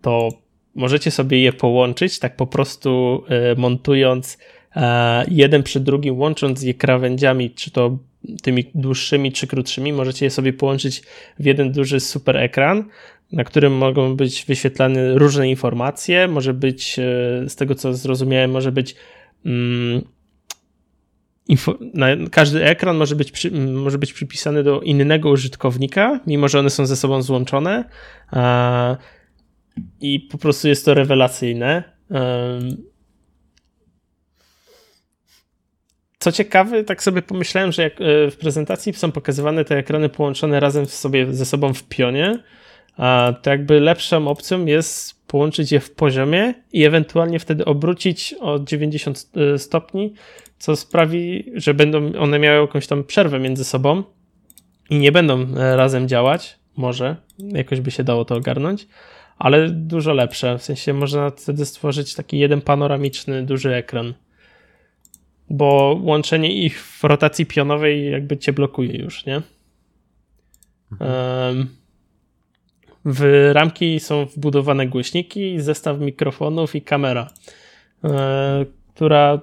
[0.02, 0.30] to
[0.76, 4.38] możecie sobie je połączyć, tak po prostu e, montując
[4.76, 7.98] e, jeden przy drugim, łącząc je krawędziami, czy to
[8.44, 11.04] tymi dłuższymi, czy krótszymi, możecie je sobie połączyć
[11.40, 12.84] w jeden duży super ekran,
[13.32, 16.28] na którym mogą być wyświetlane różne informacje.
[16.28, 17.04] Może być, e,
[17.50, 18.96] z tego co zrozumiałem, może być.
[19.46, 20.02] Mm,
[21.48, 21.78] info,
[22.32, 26.86] każdy ekran może być, przy, może być przypisany do innego użytkownika, mimo że one są
[26.86, 27.84] ze sobą złączone
[30.02, 31.84] i po prostu jest to rewelacyjne.
[36.20, 40.60] Co ciekawe, tak sobie pomyślałem, że jak e, w prezentacji są pokazywane te ekrany połączone
[40.60, 42.40] razem sobie ze sobą w pionie,
[43.42, 49.30] to jakby lepszą opcją jest połączyć je w poziomie i ewentualnie wtedy obrócić o 90
[49.36, 50.14] e, stopni,
[50.58, 54.04] co sprawi, że będą one miały jakąś tam przerwę między sobą
[54.90, 56.60] i nie będą e, razem działać.
[56.78, 58.88] Może jakoś by się dało to ogarnąć
[59.38, 60.58] ale dużo lepsze.
[60.58, 64.14] W sensie można wtedy stworzyć taki jeden panoramiczny, duży ekran.
[65.50, 69.42] Bo łączenie ich w rotacji pionowej jakby cię blokuje już, nie?
[70.92, 71.68] Mhm.
[73.06, 77.30] W ramki są wbudowane głośniki, zestaw mikrofonów i kamera,
[78.04, 79.42] e, która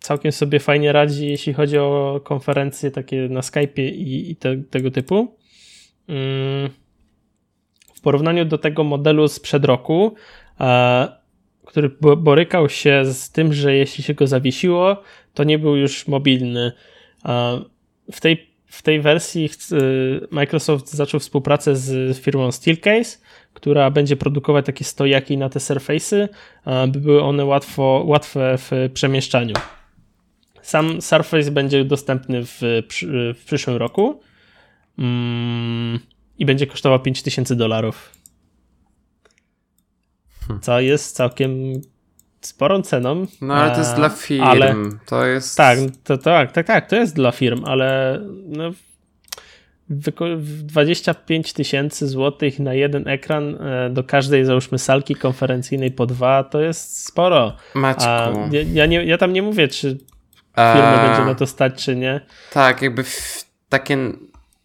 [0.00, 4.90] całkiem sobie fajnie radzi, jeśli chodzi o konferencje takie na Skype'ie i, i te, tego
[4.90, 5.36] typu.
[6.08, 6.81] Mm
[8.02, 10.14] porównaniu do tego modelu sprzed roku,
[10.60, 11.08] e,
[11.66, 15.02] który borykał się z tym, że jeśli się go zawiesiło,
[15.34, 16.72] to nie był już mobilny.
[17.24, 17.60] E,
[18.12, 19.76] w tej, w tej wersji e,
[20.30, 23.18] Microsoft zaczął współpracę z firmą Steelcase,
[23.54, 26.28] która będzie produkować takie stojaki na te Surface'y,
[26.88, 29.54] by były one łatwo, łatwe w przemieszczaniu.
[30.62, 32.58] Sam Surface będzie dostępny w,
[33.34, 34.20] w przyszłym roku.
[34.98, 35.98] Mm,
[36.42, 38.10] i będzie kosztował 5000 dolarów.
[40.40, 40.62] Hmm.
[40.62, 41.72] Co jest całkiem
[42.40, 43.26] sporą ceną.
[43.40, 44.44] No ale to jest dla firm.
[44.44, 44.74] Ale,
[45.06, 45.56] to jest.
[45.56, 48.70] Tak, to, tak, tak, tak, to jest dla firm, ale no,
[49.88, 56.60] 25 tysięcy złotych na jeden ekran e, do każdej, załóżmy, salki konferencyjnej po dwa, to
[56.60, 57.56] jest sporo.
[57.74, 58.04] Maćku.
[58.04, 59.98] A ja, ja, nie, ja tam nie mówię, czy
[60.56, 61.08] firma A...
[61.08, 62.20] będzie na to stać, czy nie.
[62.52, 63.04] Tak, jakby
[63.68, 63.98] takie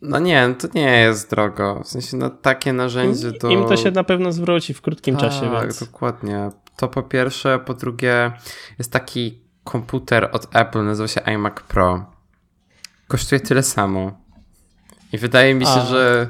[0.02, 1.82] no nie, to nie jest drogo.
[1.84, 3.50] W sensie no, takie narzędzie to...
[3.50, 5.52] Im to się na pewno zwróci w krótkim tak, czasie.
[5.52, 5.80] Tak, więc...
[5.80, 6.50] dokładnie.
[6.76, 7.60] To po pierwsze.
[7.60, 8.32] Po drugie
[8.78, 12.06] jest taki komputer od Apple, nazywa się iMac Pro.
[13.08, 14.12] Kosztuje tyle samo.
[15.14, 15.86] I wydaje mi się, A.
[15.86, 16.28] że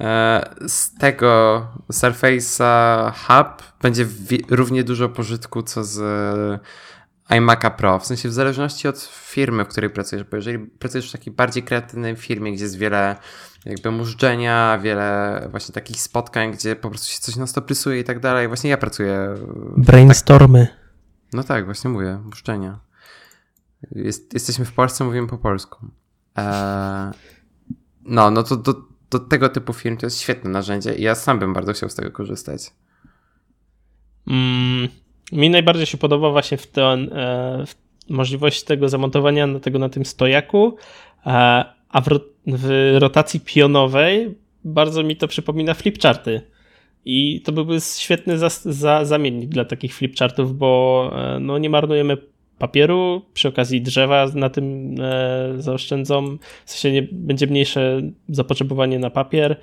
[0.00, 4.06] e, z tego Surface'a Hub będzie
[4.48, 6.00] równie dużo pożytku, co z
[7.30, 7.98] iMac'a Pro.
[7.98, 11.62] W sensie w zależności od firmy, w której pracujesz, bo jeżeli pracujesz w takiej bardziej
[11.62, 13.16] kreatywnej firmie, gdzie jest wiele
[13.64, 18.04] jakby mużdżenia, wiele właśnie takich spotkań, gdzie po prostu się coś na stop rysuje i
[18.04, 18.48] tak dalej.
[18.48, 19.34] Właśnie ja pracuję...
[19.76, 20.66] Brainstormy.
[20.66, 20.76] Tak,
[21.32, 22.80] no tak, właśnie mówię, mużdżenia.
[23.90, 25.86] Jest, jesteśmy w Polsce, mówimy po polsku.
[26.36, 27.12] Eee,
[28.02, 28.74] no, no to do,
[29.10, 31.94] do tego typu firm to jest świetne narzędzie i ja sam bym bardzo chciał z
[31.94, 32.72] tego korzystać.
[34.26, 34.88] Mm,
[35.32, 37.74] mi najbardziej się podoba właśnie w ten, e, w
[38.10, 40.76] możliwość tego zamontowania tego na tym stojaku,
[41.26, 41.30] e,
[41.88, 42.06] a w,
[42.46, 46.42] w rotacji pionowej bardzo mi to przypomina flipcharty.
[47.04, 52.16] I to byłby świetny za, za, zamiennik dla takich flipchartów, bo e, no, nie marnujemy
[52.58, 59.10] papieru, przy okazji drzewa na tym e, zaoszczędzą, w sensie nie, będzie mniejsze zapotrzebowanie na
[59.10, 59.56] papier,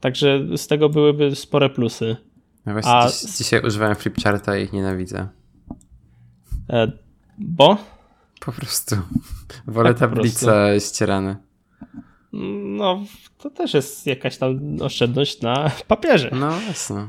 [0.00, 2.16] także z tego byłyby spore plusy.
[2.66, 3.08] No właśnie A...
[3.08, 5.28] dziś, dzisiaj używałem flipcharta i ich nienawidzę.
[6.70, 6.92] E,
[7.38, 7.76] bo?
[8.40, 8.96] Po prostu.
[9.66, 11.36] Wolę tak tablice ścierane.
[12.62, 13.04] No,
[13.38, 16.30] to też jest jakaś tam oszczędność na papierze.
[16.32, 17.08] No, jasne.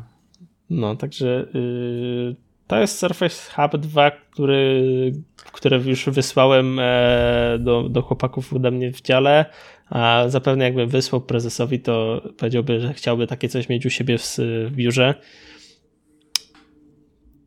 [0.70, 2.36] No, także yy,
[2.68, 5.12] to jest Surface Hub 2, który,
[5.52, 9.46] które już wysłałem e, do, do chłopaków ode mnie w dziale,
[9.94, 14.38] a zapewne jakbym wysłał prezesowi, to powiedziałby, że chciałby takie coś mieć u siebie w,
[14.38, 15.16] w biurze.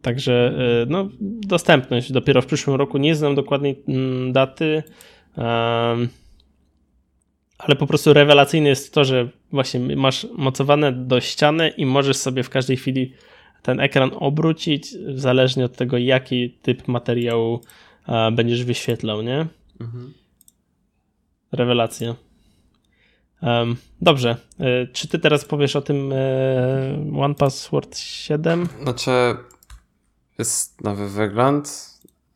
[0.03, 2.99] Także e, no, dostępność dopiero w przyszłym roku.
[2.99, 4.83] Nie znam dokładnej mm, daty,
[7.59, 12.43] ale po prostu rewelacyjne jest to, że właśnie masz mocowane do ściany i możesz sobie
[12.43, 13.13] w każdej chwili
[13.63, 17.61] ten ekran obrócić, zależnie od tego, jaki typ materiału
[18.33, 19.47] będziesz wyświetlał, nie?
[19.81, 20.13] Mhm.
[21.53, 22.26] Rewelacja.
[24.01, 24.37] Dobrze.
[24.61, 28.69] E, czy ty teraz powiesz o tym e, One Password 7?
[28.83, 29.11] Znaczy,
[30.39, 31.91] jest nowy wygląd.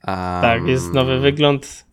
[0.09, 1.85] Um, tak, jest nowy wygląd.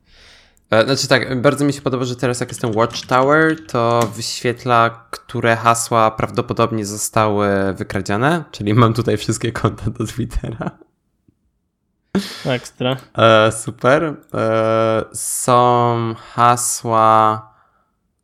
[0.69, 5.07] E, znaczy tak, bardzo mi się podoba, że teraz jak jest ten Watchtower, to wyświetla,
[5.11, 10.71] które hasła prawdopodobnie zostały wykradzione, czyli mam tutaj wszystkie konta do Twittera.
[12.45, 12.97] Ekstra.
[13.17, 14.15] E, super.
[14.33, 17.46] E, są hasła,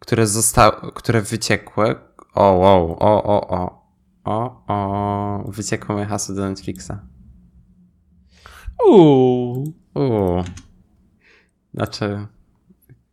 [0.03, 1.95] które zostały, które wyciekły.
[2.35, 3.83] O, wow, o, o, o.
[4.25, 6.91] O, o, wyciekło moje hasło do Netflixa.
[8.87, 9.73] Uuu.
[9.95, 10.43] Uuu.
[11.73, 12.27] Znaczy,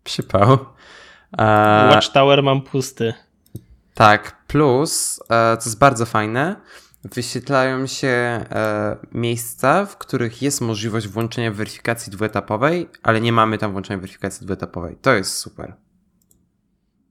[0.05, 0.59] przypał.
[1.38, 3.14] E, Watchtower mam pusty.
[3.94, 6.57] Tak, plus, e, co jest bardzo fajne,
[7.05, 13.72] wyświetlają się e, miejsca, w których jest możliwość włączenia weryfikacji dwuetapowej, ale nie mamy tam
[13.72, 14.96] włączenia weryfikacji dwuetapowej.
[14.96, 15.89] To jest super.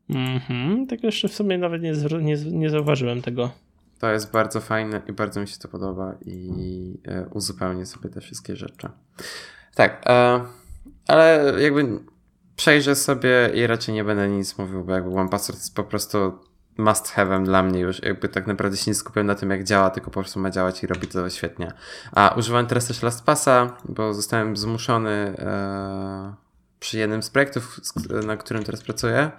[0.09, 3.51] Mhm, tak jeszcze w sumie nawet nie, nie, nie zauważyłem tego.
[3.99, 8.21] To jest bardzo fajne i bardzo mi się to podoba i e, uzupełnię sobie te
[8.21, 8.89] wszystkie rzeczy.
[9.75, 10.41] Tak, e,
[11.07, 11.99] ale jakby
[12.55, 16.39] przejrzę sobie i raczej nie będę nic mówił, bo jakby One Password jest po prostu
[16.77, 18.03] must have'em dla mnie już.
[18.03, 20.83] Jakby tak naprawdę się nie skupiam na tym, jak działa, tylko po prostu ma działać
[20.83, 21.71] i robi to świetnie.
[22.11, 26.33] A używam teraz też LastPassa, bo zostałem zmuszony e,
[26.79, 27.79] przy jednym z projektów,
[28.25, 29.31] na którym teraz pracuję.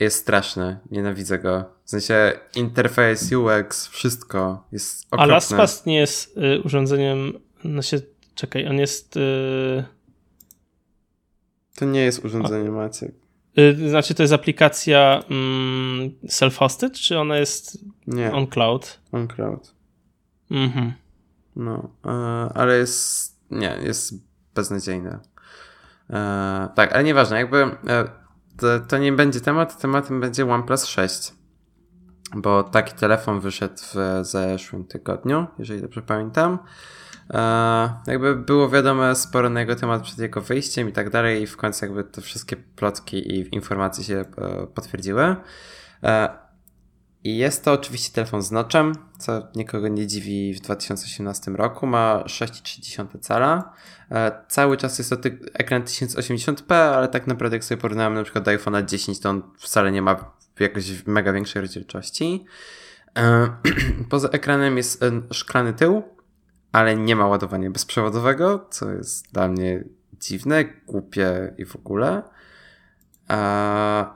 [0.00, 1.64] Jest straszny, nienawidzę go.
[1.84, 5.24] W sensie interfejs, UX, wszystko jest okropne.
[5.24, 7.32] A LastPass nie jest y, urządzeniem,
[7.64, 8.00] no się,
[8.34, 9.16] czekaj, on jest...
[9.16, 9.96] Y
[11.76, 13.14] to nie jest urządzenie Maciek.
[13.58, 18.32] Y, znaczy to jest aplikacja mm, self-hosted, czy ona jest nie.
[18.32, 19.00] on cloud?
[19.12, 19.74] On cloud.
[20.50, 20.92] Mhm.
[21.56, 22.08] No, e,
[22.54, 24.14] ale jest, nie, jest
[24.54, 25.18] beznadziejne.
[26.10, 28.04] E, tak, ale nieważne, jakby e,
[28.58, 31.32] to, to, nie będzie temat, tematem będzie OnePlus 6.
[32.36, 36.58] Bo taki telefon wyszedł w zeszłym tygodniu, jeżeli dobrze pamiętam.
[37.30, 41.46] E, jakby było wiadomo sporo na jego temat przed jego wyjściem i tak dalej i
[41.46, 45.36] w końcu jakby te wszystkie plotki i informacje się e, potwierdziły.
[46.02, 46.45] E,
[47.24, 51.86] I jest to oczywiście telefon z notchem, co nikogo nie dziwi w 2018 roku.
[51.86, 53.72] Ma 6,3 cala.
[54.10, 55.16] E, cały czas jest to
[55.52, 59.42] ekran 1080p, ale tak naprawdę jak sobie porównałem na przykład do iPhone'a 10, to on
[59.58, 62.44] wcale nie ma jakoś mega większej rozdzielczości.
[63.16, 63.48] E,
[64.10, 66.02] poza ekranem jest e, szklany tył,
[66.72, 69.84] ale nie ma ładowania bezprzewodowego, co jest dla mnie
[70.20, 72.22] dziwne, głupie i w ogóle.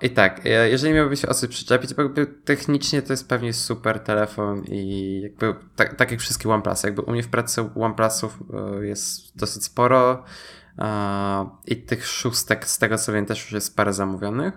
[0.00, 4.00] I tak, jeżeli miałby się o coś przyczepić, bo jakby technicznie to jest pewnie super
[4.00, 8.86] telefon i jakby tak, tak jak wszystkie OnePlusy, jakby u mnie w pracy OnePlusów e,
[8.86, 10.24] jest dosyć sporo
[11.66, 14.54] i tych szóstek z tego co wiem też już jest parę zamówionych,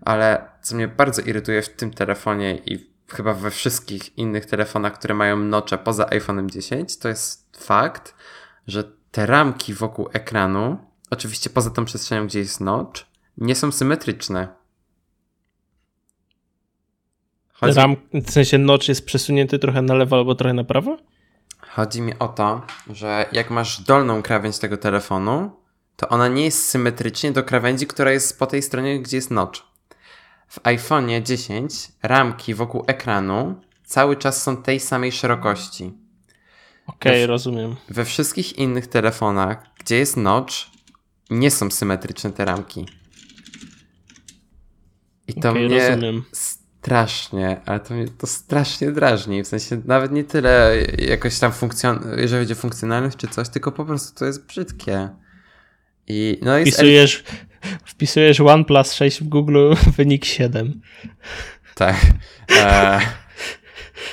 [0.00, 5.14] ale co mnie bardzo irytuje w tym telefonie i chyba we wszystkich innych telefonach, które
[5.14, 8.14] mają nocze poza iPhone'em 10, to jest fakt,
[8.66, 10.78] że te ramki wokół ekranu,
[11.10, 13.07] oczywiście poza tą przestrzenią, gdzie jest notch,
[13.38, 14.48] nie są symetryczne.
[17.52, 17.76] Chodzi...
[17.76, 20.96] Ram, w sensie notch jest przesunięty trochę na lewo albo trochę na prawo?
[21.58, 25.50] Chodzi mi o to, że jak masz dolną krawędź tego telefonu,
[25.96, 29.60] to ona nie jest symetrycznie do krawędzi, która jest po tej stronie, gdzie jest notch.
[30.48, 35.92] W iPhone'ie 10 ramki wokół ekranu cały czas są tej samej szerokości.
[36.86, 37.76] Okej, okay, rozumiem.
[37.88, 40.54] We wszystkich innych telefonach, gdzie jest notch,
[41.30, 42.86] nie są symetryczne te ramki.
[45.28, 46.24] I to okay, mnie rozumiem.
[46.32, 49.42] strasznie, ale to mnie to strasznie drażni.
[49.42, 53.72] W sensie nawet nie tyle jakoś tam funkcjon jeżeli chodzi o funkcjonalność czy coś, tylko
[53.72, 55.08] po prostu to jest brzydkie.
[56.06, 57.24] I no jest wpisujesz,
[57.84, 60.80] wpisujesz OnePlus 6 w Google, wynik 7.
[61.74, 61.96] Tak.
[62.56, 63.00] E,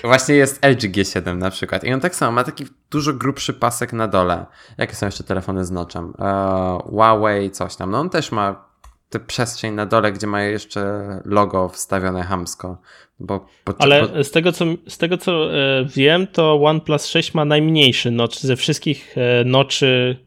[0.04, 1.84] właśnie jest LG G7 na przykład.
[1.84, 4.46] I on tak samo ma taki dużo grubszy pasek na dole.
[4.78, 6.14] Jakie są jeszcze telefony z noczem?
[6.20, 7.92] E, Huawei, coś tam.
[7.92, 8.66] No on też ma
[9.10, 12.82] tę przestrzeń na dole, gdzie ma jeszcze logo wstawione hamsko.
[13.20, 14.24] Bo, bo, Ale bo...
[14.24, 18.56] z tego, co, z tego co e, wiem, to OnePlus 6 ma najmniejszy notch ze
[18.56, 20.18] wszystkich e, noczy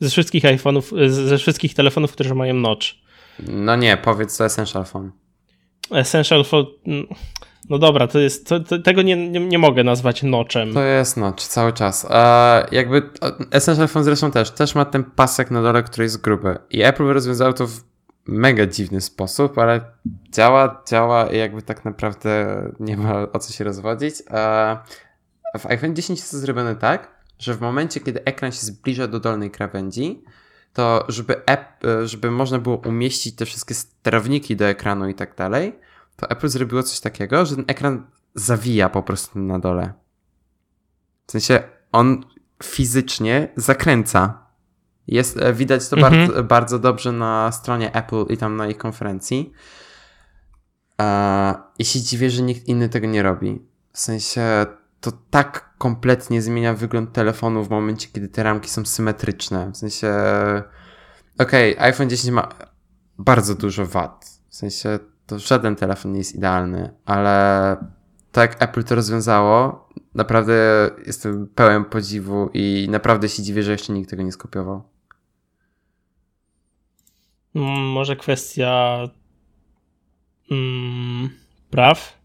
[0.00, 2.86] ze wszystkich iPhone'ów, e, ze wszystkich telefonów, które mają notch.
[3.38, 5.10] No nie, powiedz to Essential Phone.
[5.90, 6.66] Essential Phone...
[7.68, 10.74] No dobra, to jest, to, to, tego nie, nie, nie, mogę nazwać noczem.
[10.74, 12.06] To jest nocz cały czas.
[12.10, 13.02] E, jakby
[13.50, 16.58] Essential Phone zresztą też, też ma ten pasek na dole, który jest gruby.
[16.70, 17.80] I Apple rozwiązało to w
[18.26, 19.80] mega dziwny sposób, ale
[20.32, 24.14] działa, działa i jakby tak naprawdę nie ma o co się rozwodzić.
[24.30, 24.78] E,
[25.58, 29.20] w iPhone 10 jest to zrobione tak, że w momencie, kiedy ekran się zbliża do
[29.20, 30.22] dolnej krawędzi,
[30.72, 35.78] to żeby, app, żeby można było umieścić te wszystkie sterowniki do ekranu i tak dalej,
[36.16, 39.92] to Apple zrobiło coś takiego, że ten ekran zawija po prostu na dole.
[41.26, 42.24] W sensie on
[42.62, 44.46] fizycznie zakręca.
[45.06, 46.26] Jest, e, widać to mhm.
[46.26, 49.52] bardzo, bardzo dobrze na stronie Apple i tam na ich konferencji.
[51.78, 53.62] I się dziwię, że nikt inny tego nie robi.
[53.92, 54.66] W sensie
[55.00, 59.70] to tak kompletnie zmienia wygląd telefonu w momencie, kiedy te ramki są symetryczne.
[59.72, 60.12] W sensie,
[61.38, 62.48] okej, okay, iPhone 10 ma
[63.18, 64.40] bardzo dużo wad.
[64.48, 67.76] W sensie, to żaden telefon nie jest idealny, ale
[68.32, 70.54] tak Apple to rozwiązało, naprawdę
[71.06, 74.82] jestem pełen podziwu i naprawdę się dziwię, że jeszcze nikt tego nie skopiował.
[77.54, 78.98] Mm, może kwestia
[80.50, 81.30] mm,
[81.70, 82.18] praw?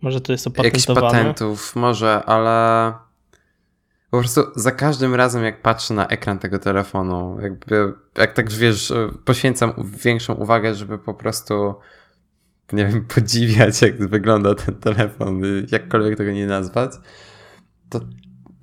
[0.00, 0.88] Może to jest opatentowane?
[0.88, 2.92] Jakichś patentów, może, ale
[4.10, 8.92] po prostu za każdym razem, jak patrzę na ekran tego telefonu, jakby, jak tak wiesz,
[9.24, 9.72] poświęcam
[10.04, 11.74] większą uwagę, żeby po prostu,
[12.72, 16.92] nie wiem, podziwiać, jak wygląda ten telefon, jakkolwiek tego nie nazwać,
[17.88, 18.00] to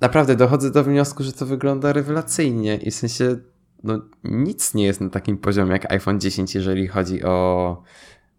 [0.00, 3.36] naprawdę dochodzę do wniosku, że to wygląda rewelacyjnie i w sensie,
[3.82, 7.82] no, nic nie jest na takim poziomie jak iPhone 10, jeżeli chodzi o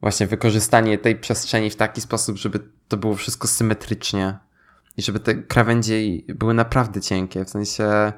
[0.02, 4.38] właśnie wykorzystanie tej przestrzeni w taki sposób, żeby to było wszystko symetrycznie
[4.98, 8.14] i żeby te krawędzie były naprawdę cienkie, w sensie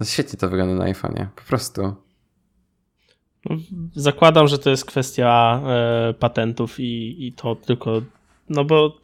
[0.00, 1.96] no świetnie to wygląda na iPhone'ie, po prostu.
[3.50, 3.56] No,
[3.94, 8.02] zakładam, że to jest kwestia e, patentów i, i to tylko,
[8.48, 9.00] no bo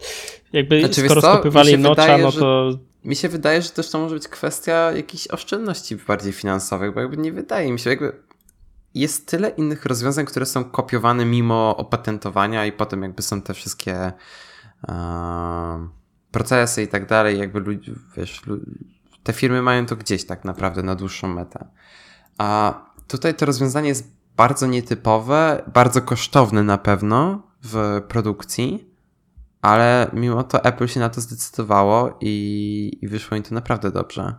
[0.52, 2.70] jakby znaczy, skoro skopywali nocza, no to...
[3.04, 7.16] Mi się wydaje, że też to może być kwestia jakichś oszczędności bardziej finansowych, bo jakby
[7.16, 8.12] nie wydaje mi się, jakby
[8.94, 14.12] jest tyle innych rozwiązań, które są kopiowane mimo opatentowania i potem jakby są te wszystkie
[14.88, 14.94] uh,
[16.30, 18.42] procesy i tak dalej, jakby ludzie, wiesz,
[19.22, 21.66] te firmy mają to gdzieś tak naprawdę na dłuższą metę.
[22.38, 28.84] A tutaj to rozwiązanie jest bardzo nietypowe, bardzo kosztowne na pewno w produkcji,
[29.62, 34.34] ale mimo to Apple się na to zdecydowało i, i wyszło im to naprawdę dobrze.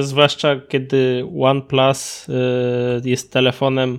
[0.00, 2.32] Zwłaszcza kiedy OnePlus y,
[3.04, 3.98] jest telefonem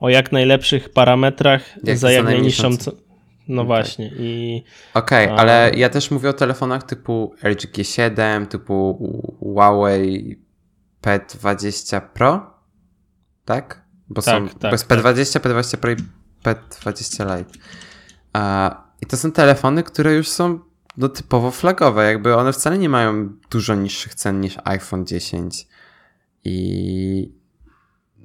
[0.00, 2.70] o jak najlepszych parametrach Jak za jak najniższą.
[2.70, 2.92] ce- ce-
[3.48, 4.12] No właśnie.
[4.18, 4.62] I
[4.94, 8.98] Okej, A- ale ja też mówię o telefonach typu LG G7, typu
[9.40, 10.38] Huawei
[11.02, 12.57] P20 Pro,
[13.48, 13.82] tak?
[14.08, 14.98] Bo Tak, są tak, bo jest tak.
[14.98, 15.96] P20, P20 Pro i
[16.44, 17.58] P20 Lite.
[18.32, 20.60] A, I to są telefony, które już są
[20.96, 25.68] no, typowo flagowe, jakby one wcale nie mają dużo niższych cen niż iPhone 10.
[26.44, 27.32] I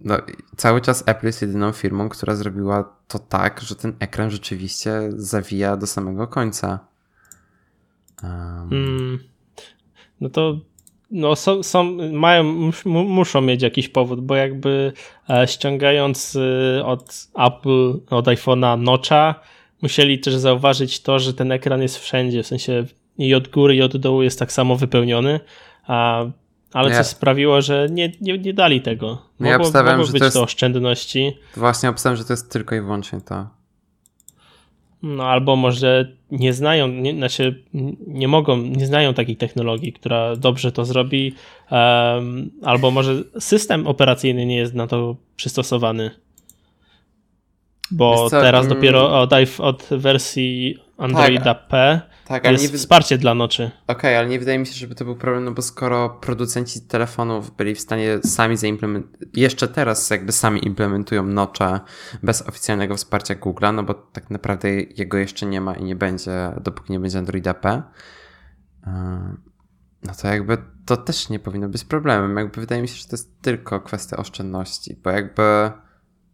[0.01, 0.17] no,
[0.57, 5.77] cały czas Apple jest jedyną firmą, która zrobiła to tak, że ten ekran rzeczywiście zawija
[5.77, 6.79] do samego końca.
[8.23, 9.19] Um, Mm,
[10.21, 10.59] no to
[11.13, 14.93] no są, są, mają, mus, mu- muszą mieć jakiś powód, bo jakby
[15.29, 16.37] e, ściągając
[16.79, 19.35] e, od Apple, od iPhone'a notcha,
[19.81, 22.85] musieli też zauważyć to, że ten ekran jest wszędzie, w sensie
[23.17, 25.39] i od góry, i od dołu jest tak samo wypełniony,
[25.87, 26.25] a,
[26.73, 29.21] ale Ja- co sprawiło, że nie, nie, nie dali tego.
[29.39, 32.33] No ja Mogło, obstawiam, mogło że być to jest- to oszczędności, Właśnie obstałem, że to
[32.33, 33.47] jest tylko i wyłącznie to.
[35.03, 37.63] No albo może nie znają, nie, znaczy
[38.07, 41.33] nie mogą, nie znają takiej technologii, która dobrze to zrobi,
[41.71, 46.11] em, albo może system operacyjny nie jest na to przystosowany.
[47.91, 48.75] Bo co, teraz mm.
[48.75, 53.71] dopiero od, iPh- od wersji Androida P Tak, ale jest nie, wsparcie dla noczy.
[53.87, 57.55] Okej, ale nie wydaje mi się, żeby to był problem, no bo skoro producenci telefonów
[57.55, 61.79] byli w stanie sami zaimplementować, jeszcze teraz jakby sami implementują nocze
[62.23, 66.51] bez oficjalnego wsparcia Google'a, no bo tak naprawdę jego jeszcze nie ma i nie będzie,
[66.61, 67.83] dopóki nie będzie Androida P,
[68.85, 68.91] yy,
[70.03, 72.37] no to jakby to też nie powinno być problemem.
[72.37, 75.71] Jakby wydaje mi się, że to jest tylko kwestia oszczędności, bo jakby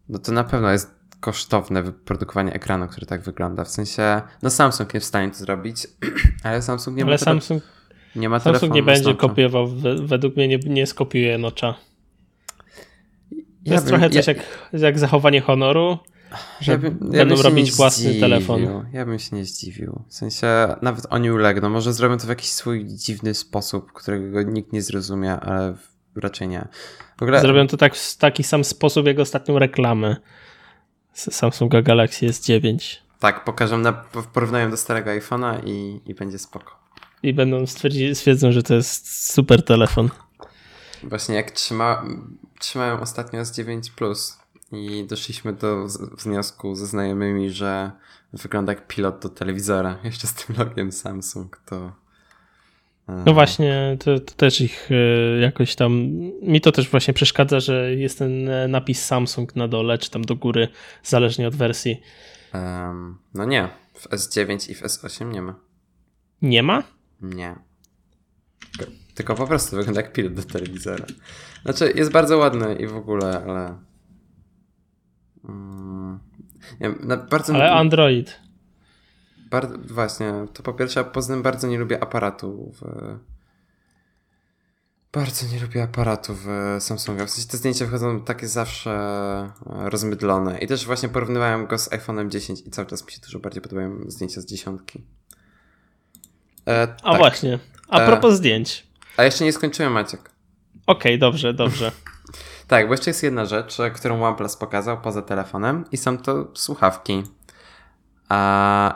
[0.10, 3.64] no to na pewno jest kosztowne wyprodukowanie ekranu, który tak wygląda.
[3.64, 5.88] W sensie, no Samsung jest w stanie to zrobić,
[6.44, 7.64] ale Samsung nie ma Ale tele- Samsung,
[8.16, 9.20] nie ma Samsung telefonu nie będzie nocza.
[9.20, 11.74] kopiował, we- według mnie nie, nie skopiuje nocza.
[13.30, 14.44] To Ja jest bym- trochę coś ja, jak,
[14.82, 15.98] jak zachowanie honoru,
[16.62, 16.78] że ja
[17.12, 18.22] ja będą robić nie własny zdziwił.
[18.22, 18.86] telefon.
[18.94, 20.04] Ja bym się nie zdziwił.
[20.08, 20.48] W sensie
[20.82, 21.70] nawet oni ulegną.
[21.70, 25.76] Może zrobią to w jakiś swój dziwny sposób, którego nikt nie zrozumie, ale
[26.16, 26.68] raczej nie.
[27.22, 30.16] Ogóle Zrobią to tak w taki sam sposób jak ostatnią reklamę
[31.32, 33.94] Samsunga Galaxy S9 tak, pokażę na,
[34.34, 36.80] porównają do starego iPhone'a i, i będzie spoko.
[37.24, 40.10] i będą stwierdzić, stwierdzą, że to jest super telefon.
[41.04, 42.06] Właśnie jak trzyma,
[42.60, 44.40] trzymałem ostatnio S9 Plus
[44.72, 45.88] i doszliśmy do
[46.24, 47.92] wniosku ze znajomymi, że
[48.34, 49.98] wygląda jak pilot do telewizora.
[50.04, 51.92] Jeszcze z tym logiem Samsung to.
[53.26, 55.93] No właśnie, to, to też ich e, jakoś tam,
[56.41, 60.22] mi to też właśnie przeszkadza, że jest ten e, napis Samsung na dole, czy tam
[60.22, 60.68] do góry,
[61.03, 62.01] zależnie od wersji.
[62.53, 65.55] em, no nie, w S9 i w S8 nie ma.
[66.41, 66.84] Nie ma?
[67.22, 67.55] Nie.
[68.78, 71.05] Tylko, tylko po prostu wygląda jak pilot do telewizora.
[71.64, 73.78] Znaczy, jest bardzo ładny i w ogóle, ale.
[75.49, 76.20] Mm,
[76.80, 76.89] nie,
[77.30, 78.39] bardzo Ale Android.
[79.50, 82.82] Bardzo, właśnie, to po pierwsze, a poza tym bardzo nie lubię aparatu w...
[85.12, 86.47] Bardzo nie lubię aparatu w
[86.80, 87.26] Samsunga.
[87.26, 90.60] W sensie te zdjęcia wychodzą takie zawsze e, rozmydlone.
[90.60, 93.62] I też właśnie porównywałem go z iPhone'em 10 i cały czas mi się dużo bardziej
[93.62, 95.04] podobają zdjęcia z dziesiątki.
[96.68, 97.18] E, A tak.
[97.18, 98.08] właśnie, a E.
[98.08, 98.88] propos zdjęć.
[99.18, 100.32] A jeszcze nie skończyłem, Maciek.
[100.88, 101.91] Okej, dobrze, dobrze.
[102.68, 106.47] Tak, bo jeszcze jest jedna rzecz, e, którą OnePlus pokazał poza telefonem i są to
[106.54, 107.24] słuchawki.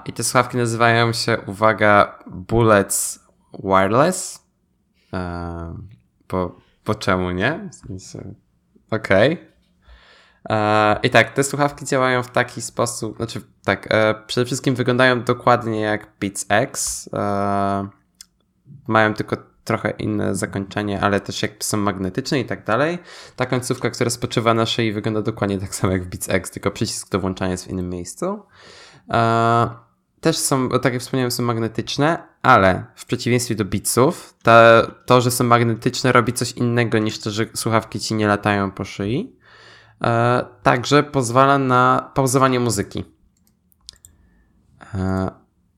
[0.06, 3.20] I te słuchawki nazywają się, uwaga, Bullets
[3.64, 4.46] Wireless.
[5.14, 5.76] E,
[6.30, 6.56] bo,
[6.86, 7.70] bo czemu nie?
[7.72, 8.34] W sensie,
[8.92, 9.48] Okej.
[10.50, 15.24] E, I tak, te słuchawki działają w taki sposób, znaczy tak, e, przede wszystkim wyglądają
[15.24, 17.10] dokładnie jak Beats X.
[18.88, 23.00] Mają tylko trochę inne zakończenie, ale też jakby są magnetyczne i tak dalej.
[23.36, 26.72] Ta końcówka, która spoczywa na szyi wygląda dokładnie tak samo jak w Beats X, tylko
[26.72, 28.40] przycisk do włączania jest w innym miejscu.
[29.10, 29.70] E,
[30.22, 34.52] też są, tak jak wspomniałem, są magnetyczne, ale w przeciwieństwie do Beatsów, to,
[35.06, 38.84] to, że są magnetyczne robi coś innego niż to, że słuchawki ci nie latają po
[38.86, 39.36] szyi.
[40.04, 43.06] E, także pozwala na pauzowanie muzyki.
[44.94, 45.32] E,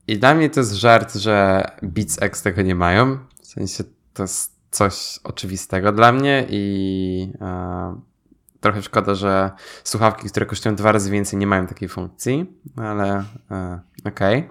[0.07, 3.17] I dla mnie to jest żart, że Beats X tego nie mają.
[3.41, 8.01] W sensie to jest coś oczywistego dla mnie i e,
[8.59, 9.51] trochę szkoda, że
[9.83, 12.45] słuchawki, które kosztują dwa razy więcej, nie mają takiej funkcji,
[12.77, 14.39] ale e, okej.
[14.39, 14.49] Okay.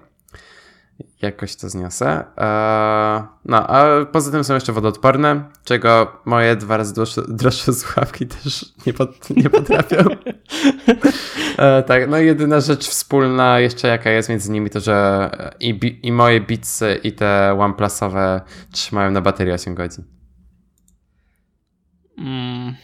[1.21, 2.23] Jakoś to zniosę.
[2.37, 8.27] E, no, a poza tym są jeszcze wodoodporne, czego moje dwa razy droższe, droższe słuchawki
[8.27, 9.97] też nie, pot, nie potrafią.
[11.57, 15.29] e, tak, no jedyna rzecz wspólna jeszcze jaka jest między nimi to, że
[15.59, 18.41] i, i moje Beatsy i te OnePlusowe
[18.71, 20.03] trzymają na baterii 8 godzin.
[22.17, 22.75] Mm.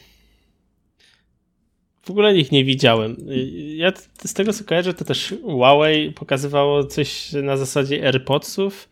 [2.04, 3.18] W ogóle ich nie widziałem.
[3.76, 3.92] Ja
[4.26, 8.90] z tego co kojarzę, to też Huawei pokazywało coś na zasadzie AirPodsów.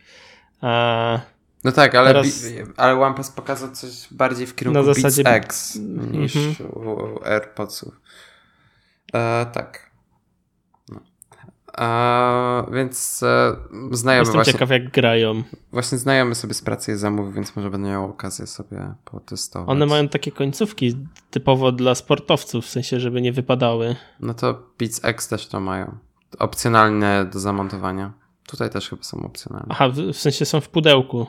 [0.62, 1.20] A
[1.64, 2.45] no tak, ale, teraz...
[2.78, 5.24] ale OnePlus pokazał coś bardziej w kierunku na zasadzie...
[5.24, 5.76] Beats X
[6.12, 7.28] niż mm -hmm.
[7.28, 7.93] AirPodsów.
[9.14, 9.89] E, tak.
[11.80, 13.56] E, więc e,
[13.92, 15.44] znajomy Jestem właśnie, ciekaw jak grają.
[15.72, 19.70] Właśnie znajomy sobie z pracy je zamówił, więc może będę miał okazję sobie potestować.
[19.70, 20.98] One mają takie końcówki
[21.32, 23.96] typowo dla sportowców, w sensie, żeby nie wypadały.
[24.20, 25.98] No to Beats X też to mają.
[26.40, 28.14] Opcjonalne do zamontowania.
[28.48, 29.68] Tutaj też chyba są opcjonalne.
[29.70, 31.28] Aha, w sensie są w pudełku.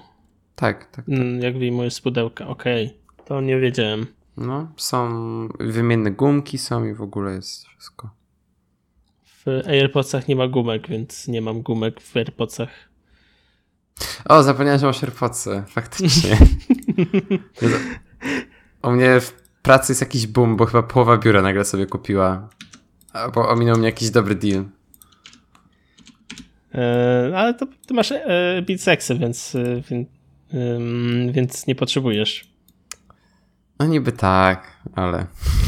[0.56, 0.90] Tak, tak.
[0.90, 1.08] tak.
[1.08, 2.86] Mm, jak wyjmujesz z pudełka, okej.
[2.86, 3.26] Okay.
[3.26, 4.06] To nie wiedziałem.
[4.36, 5.08] No, są
[5.60, 8.19] wymienne gumki są i w ogóle jest wszystko.
[9.46, 12.68] W AirPodsach nie ma gumek, więc nie mam gumek w AirPodsach.
[14.24, 15.62] O, zapomniałem, że masz AirPodsy.
[15.68, 16.36] Faktycznie.
[18.82, 19.32] U mnie w
[19.62, 22.48] pracy jest jakiś boom, bo chyba połowa biura nagle sobie kupiła.
[23.34, 24.64] Bo ominął mnie jakiś dobry deal.
[26.74, 30.08] E, ale to ty masz e, Beat Sexy, więc, e, więc,
[31.32, 32.50] więc nie potrzebujesz.
[33.78, 35.26] No niby tak, ale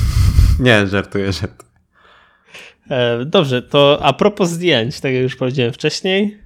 [0.61, 1.72] nie, żartuję, żartuję.
[3.26, 6.38] Dobrze, to a propos zdjęć, tak jak już powiedziałem wcześniej,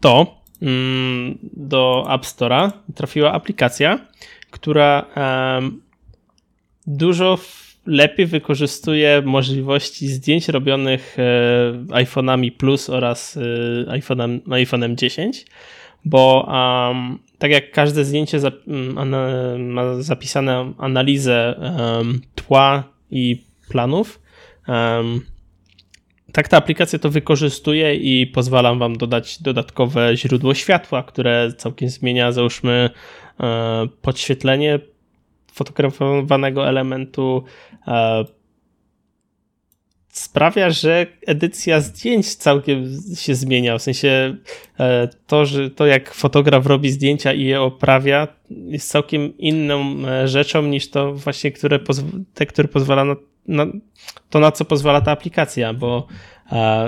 [0.00, 3.98] to mm, do App Store'a trafiła aplikacja,
[4.50, 5.06] która
[6.86, 7.38] dużo
[7.86, 13.40] lepiej wykorzystuje możliwości zdjęć robionych e, iPhone'ami Plus oraz e,
[13.98, 15.46] iPhone'em, iPhone'em 10,
[16.04, 16.48] bo
[17.38, 18.38] tak jak każde zdjęcie
[19.58, 21.54] ma zapisane analizę
[22.34, 24.20] tła i planów,
[26.34, 32.32] tak ta aplikacja to wykorzystuje i pozwala wam dodać dodatkowe źródło światła, które całkiem zmienia,
[32.32, 32.90] załóżmy,
[33.40, 34.78] e, podświetlenie
[35.52, 37.44] fotografowanego elementu
[37.86, 38.24] e,
[40.08, 42.84] sprawia, że edycja zdjęć całkiem
[43.16, 43.78] się zmienia.
[43.78, 44.36] W sensie
[44.80, 49.94] e, to, że to jak fotograf robi zdjęcia i je oprawia, jest całkiem inną
[50.24, 51.78] rzeczą niż to właśnie, które
[52.34, 53.16] te, które pozwala na,
[53.48, 53.66] na,
[54.30, 56.06] to, na co pozwala ta aplikacja, bo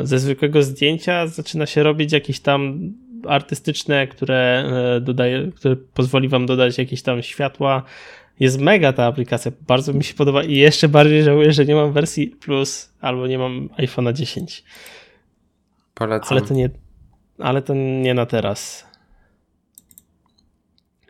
[0.03, 2.93] ze zwykłego zdjęcia zaczyna się robić jakieś tam
[3.29, 7.83] artystyczne, które dodaje, które pozwoli wam dodać jakieś tam światła,
[8.41, 11.93] jest mega ta aplikacja, bardzo mi się podoba i jeszcze bardziej żałuję, że nie mam
[11.93, 14.65] wersji Plus albo nie mam iPhone'a 10.
[15.95, 16.29] Polecam.
[16.31, 16.71] Ale to nie,
[17.39, 18.87] ale to nie na teraz.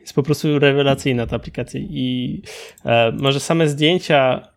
[0.01, 2.43] Jest po prostu rewelacyjna ta aplikacja i
[2.85, 4.49] e, może same zdjęcia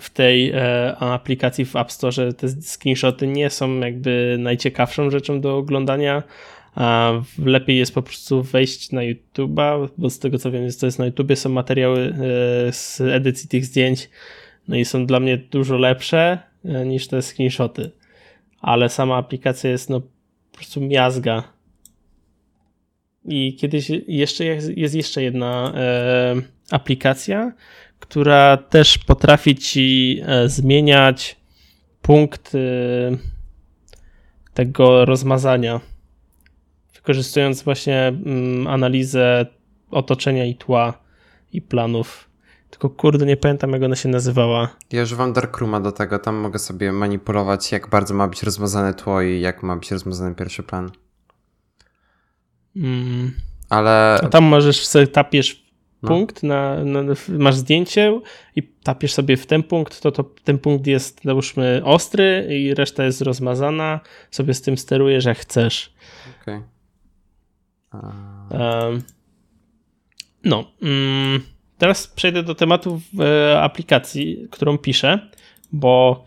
[0.00, 5.56] w tej e, aplikacji w App Store, te screenshoty nie są jakby najciekawszą rzeczą do
[5.56, 6.22] oglądania,
[6.74, 10.98] a lepiej jest po prostu wejść na YouTube'a, bo z tego co wiem, to jest
[10.98, 14.10] na YouTubie, są materiały e, z edycji tych zdjęć,
[14.68, 17.90] no i są dla mnie dużo lepsze e, niż te screenshoty.
[18.60, 21.42] Ale sama aplikacja jest no po prostu miazga.
[23.24, 26.34] I kiedyś jeszcze jest, jest jeszcze jedna e,
[26.70, 27.52] aplikacja,
[28.04, 31.36] która też potrafi ci e, zmieniać
[32.02, 32.58] punkt e,
[34.54, 35.80] tego rozmazania
[36.94, 39.46] wykorzystując właśnie mm, analizę
[39.90, 40.94] otoczenia i tła
[41.52, 42.30] i planów.
[42.70, 44.68] Tylko kurde, nie pamiętam jak ona się nazywała.
[44.92, 49.22] Ja używam Darkrooma do tego, tam mogę sobie manipulować jak bardzo ma być rozmazane tło
[49.22, 50.90] i jak ma być rozmazany pierwszy plan.
[52.76, 53.32] Mm.
[53.68, 54.20] Ale...
[54.22, 55.63] A tam możesz sobie tapiesz
[56.04, 56.08] no.
[56.08, 58.20] punkt, na, na, masz zdjęcie
[58.56, 63.04] i tapiesz sobie w ten punkt, to, to ten punkt jest załóżmy ostry i reszta
[63.04, 64.00] jest rozmazana,
[64.30, 65.94] sobie z tym sterujesz jak chcesz.
[66.42, 66.56] Okej.
[66.56, 66.74] Okay.
[70.44, 70.64] No.
[70.82, 71.40] Mm,
[71.78, 75.18] teraz przejdę do tematu e, aplikacji, którą piszę,
[75.72, 76.24] bo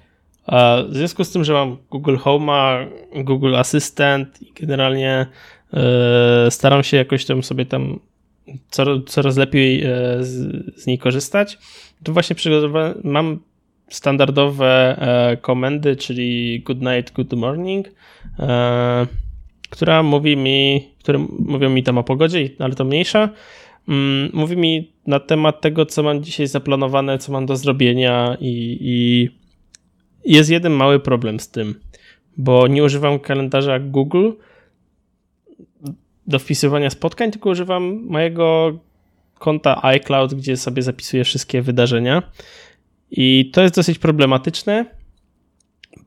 [0.48, 5.26] e, w związku z tym, że mam Google Home, Google Assistant i generalnie
[5.74, 8.00] e, staram się jakoś tam sobie tam
[9.06, 9.82] coraz lepiej
[10.20, 11.58] z, z niej korzystać,
[12.04, 12.36] to właśnie
[13.04, 13.40] mam
[13.90, 15.00] standardowe
[15.42, 17.88] komendy, czyli good night, good morning,
[19.70, 23.30] która mówi mi, które mówią mi tam o pogodzie, ale to mniejsza.
[23.90, 28.78] Mm, mówi mi na temat tego, co mam dzisiaj zaplanowane, co mam do zrobienia i,
[28.82, 29.30] i
[30.26, 31.76] jest jeden mały problem z tym,
[32.38, 34.32] bo nie używam kalendarza Google
[36.28, 38.78] do wpisywania spotkań, tylko używam mojego
[39.40, 42.24] konta iCloud, gdzie sobie zapisuję wszystkie wydarzenia.
[43.12, 44.86] I to jest dosyć problematyczne,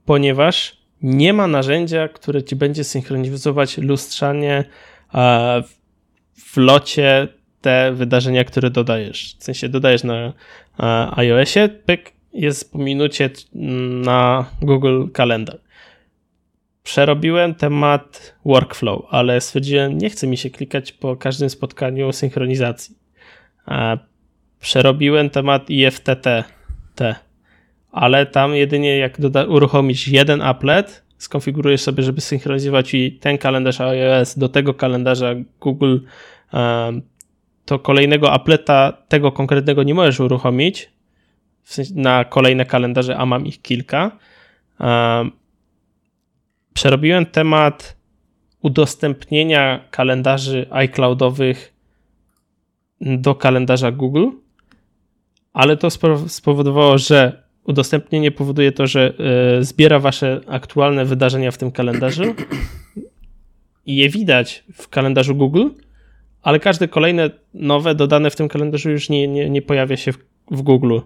[0.05, 4.65] ponieważ nie ma narzędzia, które ci będzie synchronizować lustrzanie
[6.35, 7.29] w locie
[7.61, 9.37] te wydarzenia, które dodajesz.
[9.39, 10.33] W sensie dodajesz na
[11.17, 13.31] iOSie, pyk, jest po minucie
[14.05, 15.61] na Google Calendar.
[16.91, 22.99] Przerobiłem temat workflow, ale stwierdziłem, nie chce mi się klikać po każdym spotkaniu synchronizacji.
[24.61, 26.27] Przerobiłem temat IFTT,
[27.93, 33.81] ale tam jedynie jak doda- uruchomić jeden applet, skonfigurujesz sobie, żeby synchronizować i ten kalendarz
[33.81, 35.99] iOS do tego kalendarza Google,
[37.65, 40.91] to kolejnego appleta tego konkretnego nie możesz uruchomić
[41.95, 44.19] na kolejne kalendarze, a mam ich kilka.
[46.75, 47.97] Przerobiłem temat
[48.63, 51.75] udostępnienia kalendarzy iCloudowych
[53.01, 54.29] do kalendarza Google,
[55.53, 55.89] ale to
[56.29, 59.15] spowodowało, że udostępnienie powoduje to, że
[59.59, 62.35] e, zbiera wasze aktualne wydarzenia w tym kalendarzu
[63.87, 65.69] i je widać w kalendarzu Google,
[66.43, 70.19] ale każde kolejne nowe dodane w tym kalendarzu już nie, nie, nie pojawia się w,
[70.51, 70.99] w Google.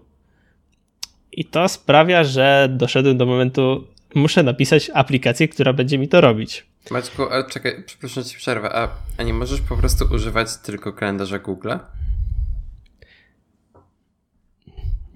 [1.32, 6.66] I to sprawia, że doszedłem do momentu, muszę napisać aplikację, która będzie mi to robić.
[6.90, 8.88] Maćku, a czekaj, przepraszam ci przerwę, a,
[9.18, 11.72] a nie możesz po prostu używać tylko kalendarza Google?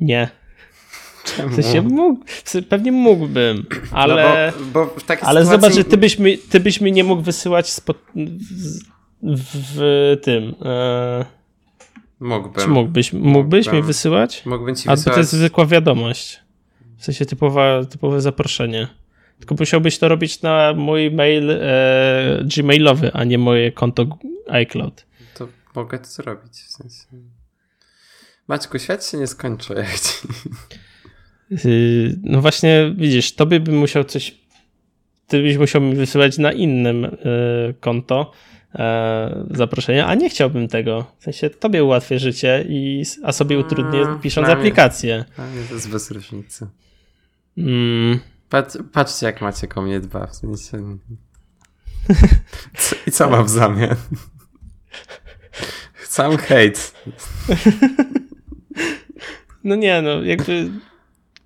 [0.01, 0.29] Nie.
[1.25, 1.49] Czemu?
[1.49, 2.25] W sensie mógł,
[2.69, 5.45] pewnie mógłbym, ale, no bo, bo ale sytuacji...
[5.45, 7.95] zobacz, że ty byś, mi, ty byś mi nie mógł wysyłać spo,
[9.23, 10.55] w, w, tym.
[10.65, 11.25] E...
[12.21, 12.65] Mógłbym.
[12.65, 13.81] Czy mógłbyś, mógłbyś mógłbym.
[13.81, 14.43] mi wysyłać?
[14.47, 15.15] Mógłbym ci wysyłać.
[15.15, 16.41] To jest zwykła wiadomość.
[16.99, 18.89] W sensie typowa, typowe zaproszenie.
[19.39, 24.07] Tylko musiałbyś to robić na mój mail e, gmailowy, a nie moje konto
[24.49, 25.07] iCloud.
[25.35, 26.53] To mogę to zrobić.
[26.53, 27.05] W sensie...
[28.49, 30.29] Maćku, świat się nie skończy, jak ci...
[31.65, 34.35] Yy, no właśnie, widzisz, tobie bym musiał coś,
[35.27, 38.33] ty byś musiał mi wysyłać na innym yy, konto
[38.75, 38.81] yy,
[39.51, 41.13] zaproszenia, a nie chciałbym tego.
[41.19, 45.25] W sensie tobie ułatwię życie, i, a sobie utrudnię pisząc aplikację.
[45.39, 46.67] Mnie, to jest bez różnicy.
[47.59, 48.21] Mm.
[48.49, 50.27] Patrz, patrzcie, jak macie o mnie dba.
[50.27, 50.99] W sensie...
[52.75, 53.97] Co, I co mam w zamian?
[56.05, 56.95] Sam hejt.
[59.65, 60.71] No nie, no jakby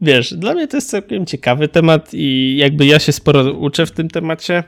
[0.01, 3.91] wiesz, dla mnie to jest całkiem ciekawy temat i jakby ja się sporo uczę w
[3.91, 4.65] tym temacie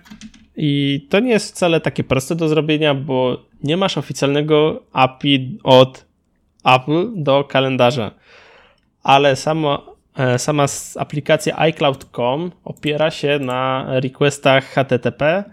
[0.57, 6.05] i to nie jest wcale takie proste do zrobienia, bo nie masz oficjalnego API od
[6.65, 8.11] Apple do kalendarza,
[9.03, 9.94] ale samo,
[10.39, 15.45] sama aplikacja iCloud.com opiera się na requestach HTTP,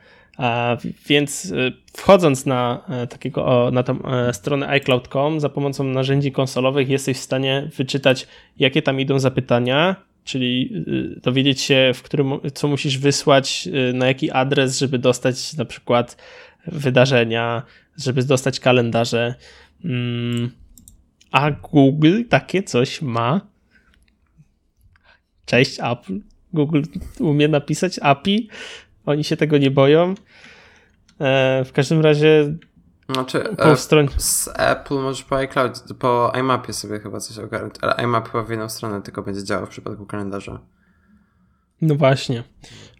[1.07, 6.89] więc e, wchodząc na e, takiego, na tą e, stronę iCloud.com za pomocą narzędzi konsolowych
[6.89, 8.28] jesteś w stanie wyczytać,
[8.59, 10.84] jakie tam idą zapytania, czyli
[11.24, 16.18] dowiedzieć się, w którym, co musisz wysłać, na jaki adres, żeby dostać na przykład
[16.68, 17.64] wydarzenia,
[17.97, 19.36] żeby dostać kalendarze.
[19.86, 20.51] Mm,
[21.32, 23.51] a Google takie coś ma.
[25.52, 26.20] Cześć Apple.
[26.54, 26.82] Google
[27.20, 28.49] umie napisać API
[29.06, 30.14] oni się tego nie boją.
[31.20, 32.54] E, w każdym razie
[33.10, 34.10] znaczy, po e, stronie...
[34.18, 38.49] z Apple możesz po iCloud, po iMapie sobie chyba coś ogarnąć, ale iMap chyba w
[38.49, 40.60] jedną stronę tylko będzie działał w przypadku kalendarza.
[41.82, 42.43] No właśnie.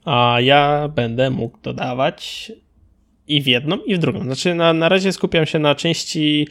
[0.06, 2.52] A ja będę mógł dodawać
[3.28, 4.24] i w jedną, i w drugą.
[4.24, 6.48] Znaczy na, na razie skupiam się na części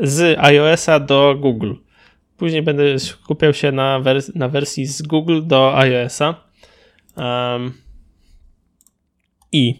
[0.00, 1.74] z iOS-a do Google.
[2.36, 6.34] Później będę skupiał się na, wers na wersji z Google do iOS-a.
[7.16, 7.72] Um,
[9.52, 9.74] i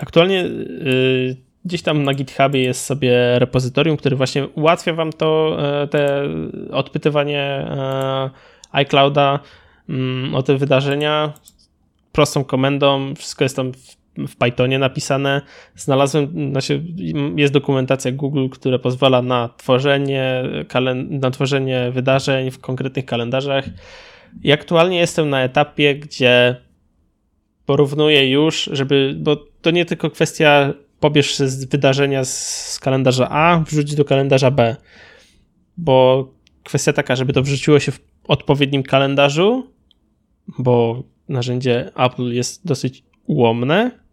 [0.00, 5.88] aktualnie y, gdzieś tam na GitHubie jest sobie repozytorium, który właśnie ułatwia wam to, e,
[5.88, 6.28] te
[6.70, 8.30] odpytywanie e,
[8.72, 9.40] iClouda
[9.88, 11.32] mm, o te wydarzenia
[12.12, 13.14] prostą komendą.
[13.14, 13.72] Wszystko jest tam
[14.18, 15.42] w, Pythonie napisane.
[15.76, 16.84] Znalazłem, znaczy
[17.36, 20.42] jest dokumentacja Google, która pozwala na tworzenie,
[21.10, 23.64] na tworzenie wydarzeń w konkretnych kalendarzach.
[24.42, 26.56] I aktualnie jestem na etapie, gdzie
[27.66, 33.94] porównuję już, żeby, bo to nie tylko kwestia pobierz z wydarzenia z kalendarza A, wrzuć
[33.94, 34.76] do kalendarza B,
[35.76, 36.28] bo
[36.62, 39.70] kwestia taka, żeby to wrzuciło się w odpowiednim kalendarzu,
[40.58, 44.03] bo narzędzie Apple jest dosyć ułomne,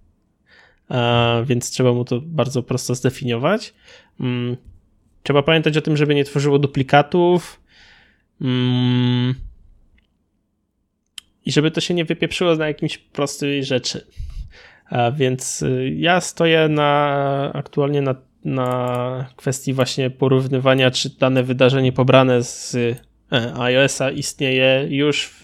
[1.45, 3.73] więc trzeba mu to bardzo prosto zdefiniować.
[4.19, 4.57] Mm,
[5.23, 7.61] trzeba pamiętać o tym, żeby nie tworzyło duplikatów.
[8.41, 9.35] Mm,
[11.45, 14.07] i żeby to się nie wypieprzyło na jakimś prostej rzeczy.
[15.15, 18.15] Więc y, ja stoję na aktualnie na,
[18.45, 22.75] na kwestii właśnie porównywania, czy dane wydarzenie pobrane z
[23.31, 25.29] e, iOS-a istnieje już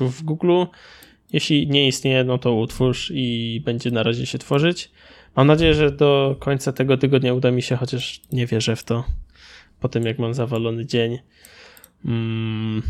[0.00, 0.64] w Google.
[1.32, 4.90] Jeśli nie istnieje, no to utwórz i będzie na razie się tworzyć.
[5.36, 9.04] Mam nadzieję, że do końca tego tygodnia uda mi się, chociaż nie wierzę w to
[9.80, 11.18] po tym, jak mam zawalony dzień.
[12.04, 12.82] Mm,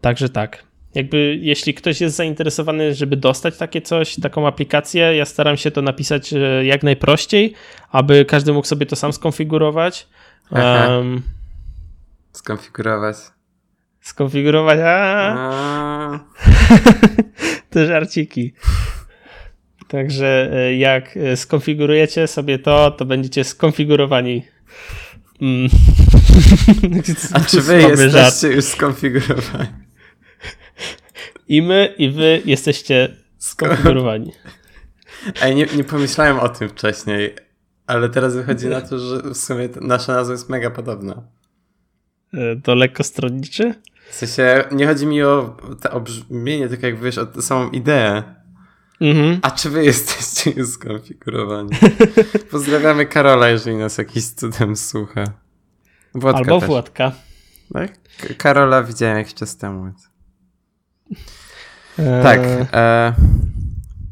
[0.00, 0.68] także tak.
[0.94, 5.82] Jakby jeśli ktoś jest zainteresowany, żeby dostać takie coś, taką aplikację, ja staram się to
[5.82, 7.54] napisać e, jak najprościej,
[7.90, 10.08] aby każdy mógł sobie to sam skonfigurować.
[10.50, 11.22] Um,
[12.32, 13.16] skonfigurować.
[14.08, 14.78] Skonfigurować.
[14.82, 16.20] A.
[17.70, 18.52] Te żarciki.
[19.88, 24.44] Także e, jak e, skonfigurujecie sobie to, to będziecie skonfigurowani.
[25.40, 25.68] Mm.
[27.32, 28.42] A czy wy jesteście żart.
[28.42, 29.68] już skonfigurowani?
[31.48, 34.32] I my, i wy jesteście skonfigurowani.
[35.42, 37.34] Ej, nie, nie pomyślałem o tym wcześniej,
[37.86, 41.22] ale teraz wychodzi na to, że w sumie nasza nazwa jest mega podobna.
[42.34, 43.74] E, to lekko stronniczy?
[44.10, 45.56] W sensie, nie chodzi mi o,
[45.90, 48.22] o brzmienie, tylko jak wiesz, o samą ideę.
[49.00, 49.38] Mhm.
[49.42, 51.70] A czy wy jesteście już skonfigurowani?
[52.50, 55.24] Pozdrawiamy Karola, jeżeli nas jakiś cudem słucha.
[56.34, 56.68] Albo też.
[56.68, 57.12] Władka.
[57.72, 57.92] Tak?
[58.36, 59.92] Karola widziałem jakiś czas temu.
[61.98, 62.22] Eee...
[62.22, 62.40] Tak.
[62.72, 63.12] E...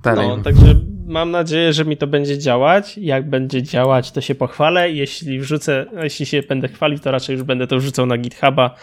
[0.03, 0.29] Dalej.
[0.29, 0.75] No, także
[1.07, 2.99] mam nadzieję, że mi to będzie działać.
[2.99, 4.91] Jak będzie działać, to się pochwalę.
[4.91, 8.75] Jeśli wrzucę, jeśli się będę chwalił, to raczej już będę to wrzucał na GitHuba,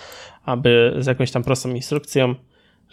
[0.43, 2.35] aby z jakąś tam prostą instrukcją,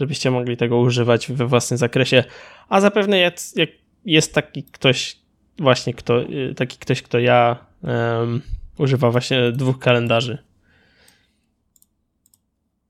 [0.01, 2.25] żebyście mogli tego używać we własnym zakresie.
[2.69, 3.57] A zapewne jest,
[4.05, 5.17] jest taki ktoś,
[5.59, 8.43] właśnie kto, y, taki ktoś, kto ja um,
[8.79, 10.39] używa właśnie dwóch kalendarzy.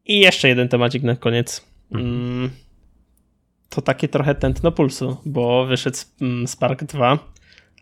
[0.07, 1.67] I jeszcze jeden temacik na koniec.
[1.95, 2.51] Mm,
[3.69, 7.19] to takie trochę tętno pulsu, bo wyszedł mm, Spark 2.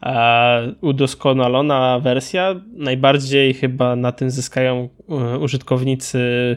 [0.00, 2.54] A udoskonalona wersja.
[2.76, 4.88] Najbardziej chyba na tym zyskają
[5.34, 6.56] y, użytkownicy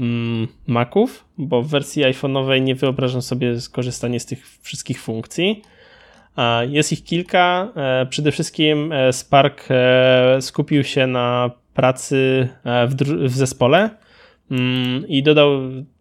[0.00, 5.62] mm, Maców, bo w wersji iPhone'owej nie wyobrażam sobie skorzystania z tych wszystkich funkcji.
[6.68, 7.72] Jest ich kilka.
[7.76, 13.90] E, przede wszystkim e, Spark e, skupił się na pracy w, w zespole
[14.50, 15.50] mm, i dodał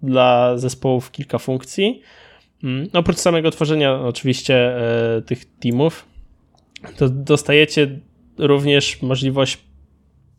[0.01, 2.01] dla zespołów kilka funkcji.
[2.63, 4.75] Mm, oprócz samego tworzenia oczywiście
[5.25, 6.05] tych teamów,
[6.97, 7.99] to dostajecie
[8.37, 9.57] również możliwość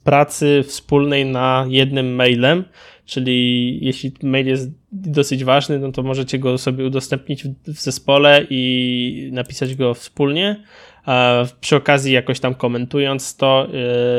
[0.04, 2.64] pracy wspólnej na jednym mailem,
[3.04, 9.30] czyli jeśli mail jest dosyć ważny, no to możecie go sobie udostępnić w zespole i
[9.32, 10.62] napisać go wspólnie.
[11.04, 13.68] A przy okazji jakoś tam komentując to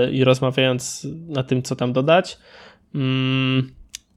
[0.06, 2.38] yy, i rozmawiając na tym, co tam dodać.
[2.94, 3.02] Yy,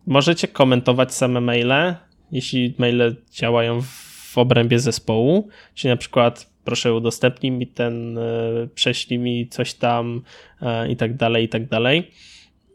[0.07, 1.95] możecie komentować same maile,
[2.33, 9.19] jeśli maile działają w obrębie zespołu, czyli na przykład proszę udostępnij mi ten, yy, prześlij
[9.19, 10.23] mi coś tam
[10.89, 12.11] i tak dalej, i tak dalej.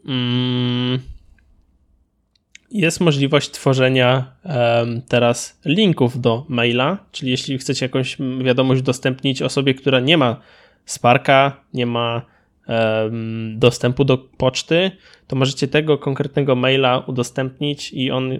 [0.06, 0.98] Mm,
[2.70, 4.32] jest możliwość tworzenia
[5.08, 10.40] teraz linków do maila, czyli jeśli chcecie jakąś wiadomość udostępnić osobie, która nie ma
[10.84, 12.22] Sparka, nie ma
[13.54, 14.90] dostępu do poczty,
[15.26, 18.38] to możecie tego konkretnego maila udostępnić i on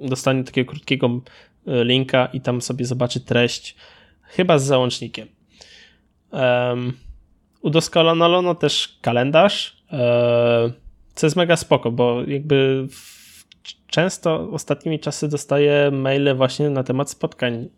[0.00, 1.20] dostanie takiego krótkiego
[1.66, 3.76] e, linka i tam sobie zobaczy treść,
[4.36, 5.28] chyba z załącznikiem.
[6.32, 6.92] Um,
[7.62, 10.72] udoskonalono też kalendarz, e,
[11.14, 12.86] co jest mega spoko, bo jakby
[13.86, 17.68] często ostatnimi czasy dostaję maile właśnie na temat spotkań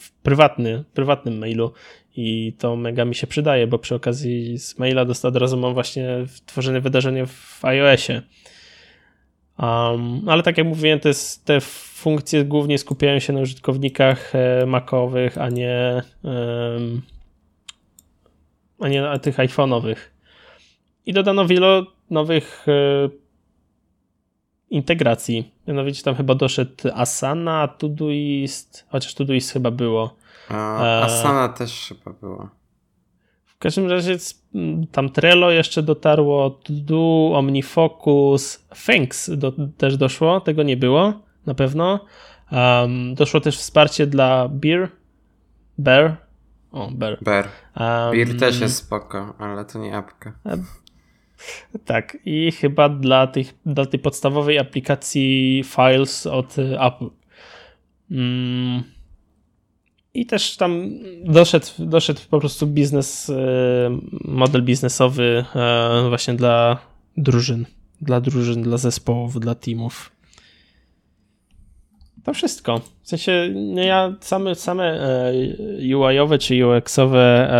[0.00, 1.72] w prywatny, prywatnym mailu
[2.16, 5.74] i to mega mi się przydaje, bo przy okazji z maila dosta, od razu mam
[5.74, 6.08] właśnie
[6.46, 8.22] tworzone wydarzenie w iOSie.
[9.58, 11.10] Um, ale tak jak mówiłem, te,
[11.44, 17.02] te funkcje głównie skupiają się na użytkownikach e, Macowych, a nie, um,
[18.80, 19.96] a nie na tych iPhone'owych.
[21.06, 23.08] I dodano wiele nowych e,
[24.70, 25.52] integracji.
[25.68, 30.16] Mianowicie tam chyba doszedł Asana, Todoist, chociaż Todoist chyba było.
[30.48, 32.55] A, e, Asana też chyba było.
[33.56, 34.16] W każdym razie
[34.92, 41.12] tam Trello jeszcze dotarło, To OmniFocus, Thanks do, też doszło, tego nie było
[41.46, 42.04] na pewno.
[42.52, 44.88] Um, doszło też wsparcie dla Beer,
[45.78, 46.16] Bear,
[46.72, 47.18] o, Bear.
[47.22, 47.48] Bear.
[47.80, 50.32] Um, Beer też jest spoko, ale to nie apka.
[51.84, 57.10] Tak, i chyba dla, tych, dla tej podstawowej aplikacji Files od Apple.
[58.10, 58.95] Mm.
[60.16, 60.90] I też tam
[61.24, 63.34] doszedł, doszedł po prostu biznes, e,
[64.24, 66.78] model biznesowy e, właśnie dla
[67.16, 67.66] drużyn,
[68.00, 70.12] dla drużyn, dla zespołów, dla teamów.
[72.24, 72.80] To wszystko.
[73.02, 75.32] W sensie no ja same, same e,
[75.96, 77.50] UI-owe czy UX-owe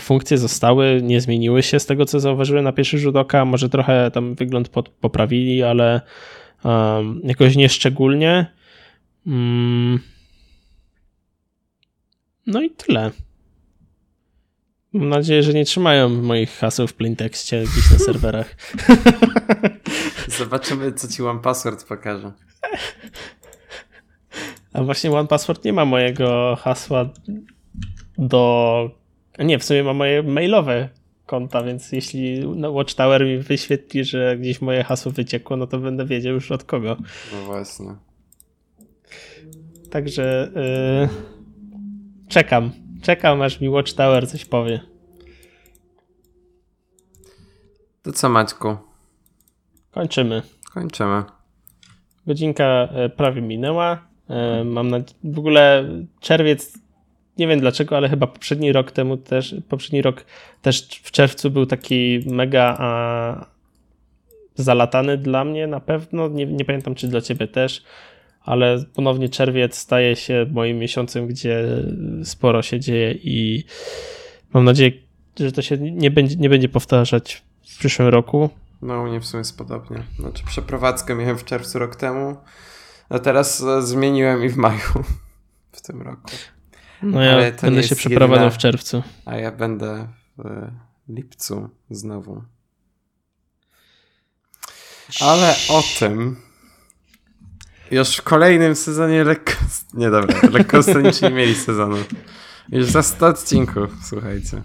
[0.00, 3.44] funkcje zostały, nie zmieniły się z tego, co zauważyłem na pierwszy rzut oka.
[3.44, 6.00] Może trochę tam wygląd pod, poprawili, ale
[6.64, 8.46] um, jakoś nieszczególnie.
[9.26, 10.15] Mm.
[12.46, 13.10] No i tyle.
[14.92, 18.56] Mam nadzieję, że nie trzymają moich haseł w plaintexcie gdzieś na serwerach.
[20.38, 22.32] Zobaczymy, co ci One Password pokaże.
[24.72, 27.10] A właśnie One Password nie ma mojego hasła
[28.18, 28.90] do.
[29.38, 30.88] Nie, w sumie ma moje mailowe
[31.26, 36.34] konta, więc jeśli Watchtower mi wyświetli, że gdzieś moje hasło wyciekło, no to będę wiedział
[36.34, 36.96] już od kogo.
[37.32, 37.94] No właśnie.
[39.90, 41.35] Także yy,
[42.36, 42.70] czekam.
[43.02, 44.80] Czekam, aż mi Watchtower coś powie.
[48.02, 48.76] To co, Maćku?
[49.90, 50.42] Kończymy.
[50.74, 51.22] Kończymy.
[52.26, 54.06] Godzinka prawie minęła.
[54.64, 54.98] Mam na...
[55.24, 55.88] W ogóle
[56.20, 56.78] czerwiec,
[57.38, 60.24] nie wiem dlaczego, ale chyba poprzedni rok temu też, poprzedni rok
[60.62, 63.46] też w czerwcu był taki mega a,
[64.54, 66.28] zalatany dla mnie na pewno.
[66.28, 67.84] Nie, nie pamiętam, czy dla ciebie też,
[68.46, 71.64] ale ponownie czerwiec staje się moim miesiącem, gdzie
[72.24, 73.64] sporo się dzieje i
[74.52, 74.92] mam nadzieję,
[75.40, 78.50] że to się nie będzie, nie będzie powtarzać w przyszłym roku.
[78.82, 80.02] No, u mnie w sumie jest podobnie.
[80.18, 82.36] Znaczy, przeprowadzkę miałem w czerwcu rok temu,
[83.08, 85.04] a teraz zmieniłem i w maju
[85.72, 86.30] w tym roku.
[87.02, 89.02] No ja Ale będę się przeprowadzał jedyna, w czerwcu.
[89.24, 90.68] A ja będę w
[91.08, 92.42] lipcu znowu.
[95.20, 96.45] Ale o tym
[97.90, 99.52] już w kolejnym sezonie lekko...
[99.94, 100.80] Nie dobra, lekko
[101.22, 101.96] nie mieli sezonu.
[102.72, 104.62] Już za 100 odcinków, słuchajcie.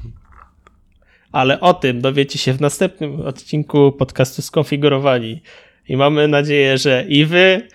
[1.32, 5.42] Ale o tym dowiecie się w następnym odcinku podcastu Skonfigurowani.
[5.90, 7.68] I mamy nadzieję, że i wy,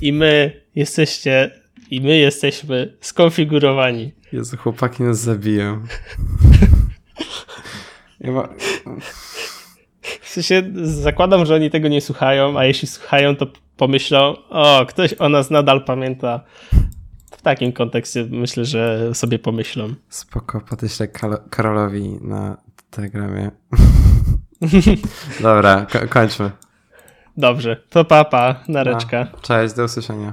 [0.00, 1.50] i my jesteście,
[1.90, 4.12] i my jesteśmy skonfigurowani.
[4.32, 5.84] Jezu, chłopaki nas zabiją.
[8.20, 8.48] ja ma...
[10.20, 13.46] W sensie zakładam, że oni tego nie słuchają, a jeśli słuchają, to
[13.80, 16.40] pomyślą, o, ktoś o nas nadal pamięta.
[17.30, 19.94] W takim kontekście myślę, że sobie pomyślą.
[20.08, 21.08] Spoko, podeślę
[21.50, 22.56] Karolowi na
[22.90, 23.50] Telegramie.
[25.42, 26.50] Dobra, ko kończmy.
[27.36, 29.26] Dobrze, to papa, nareczka.
[29.32, 30.32] A, cześć, do usłyszenia.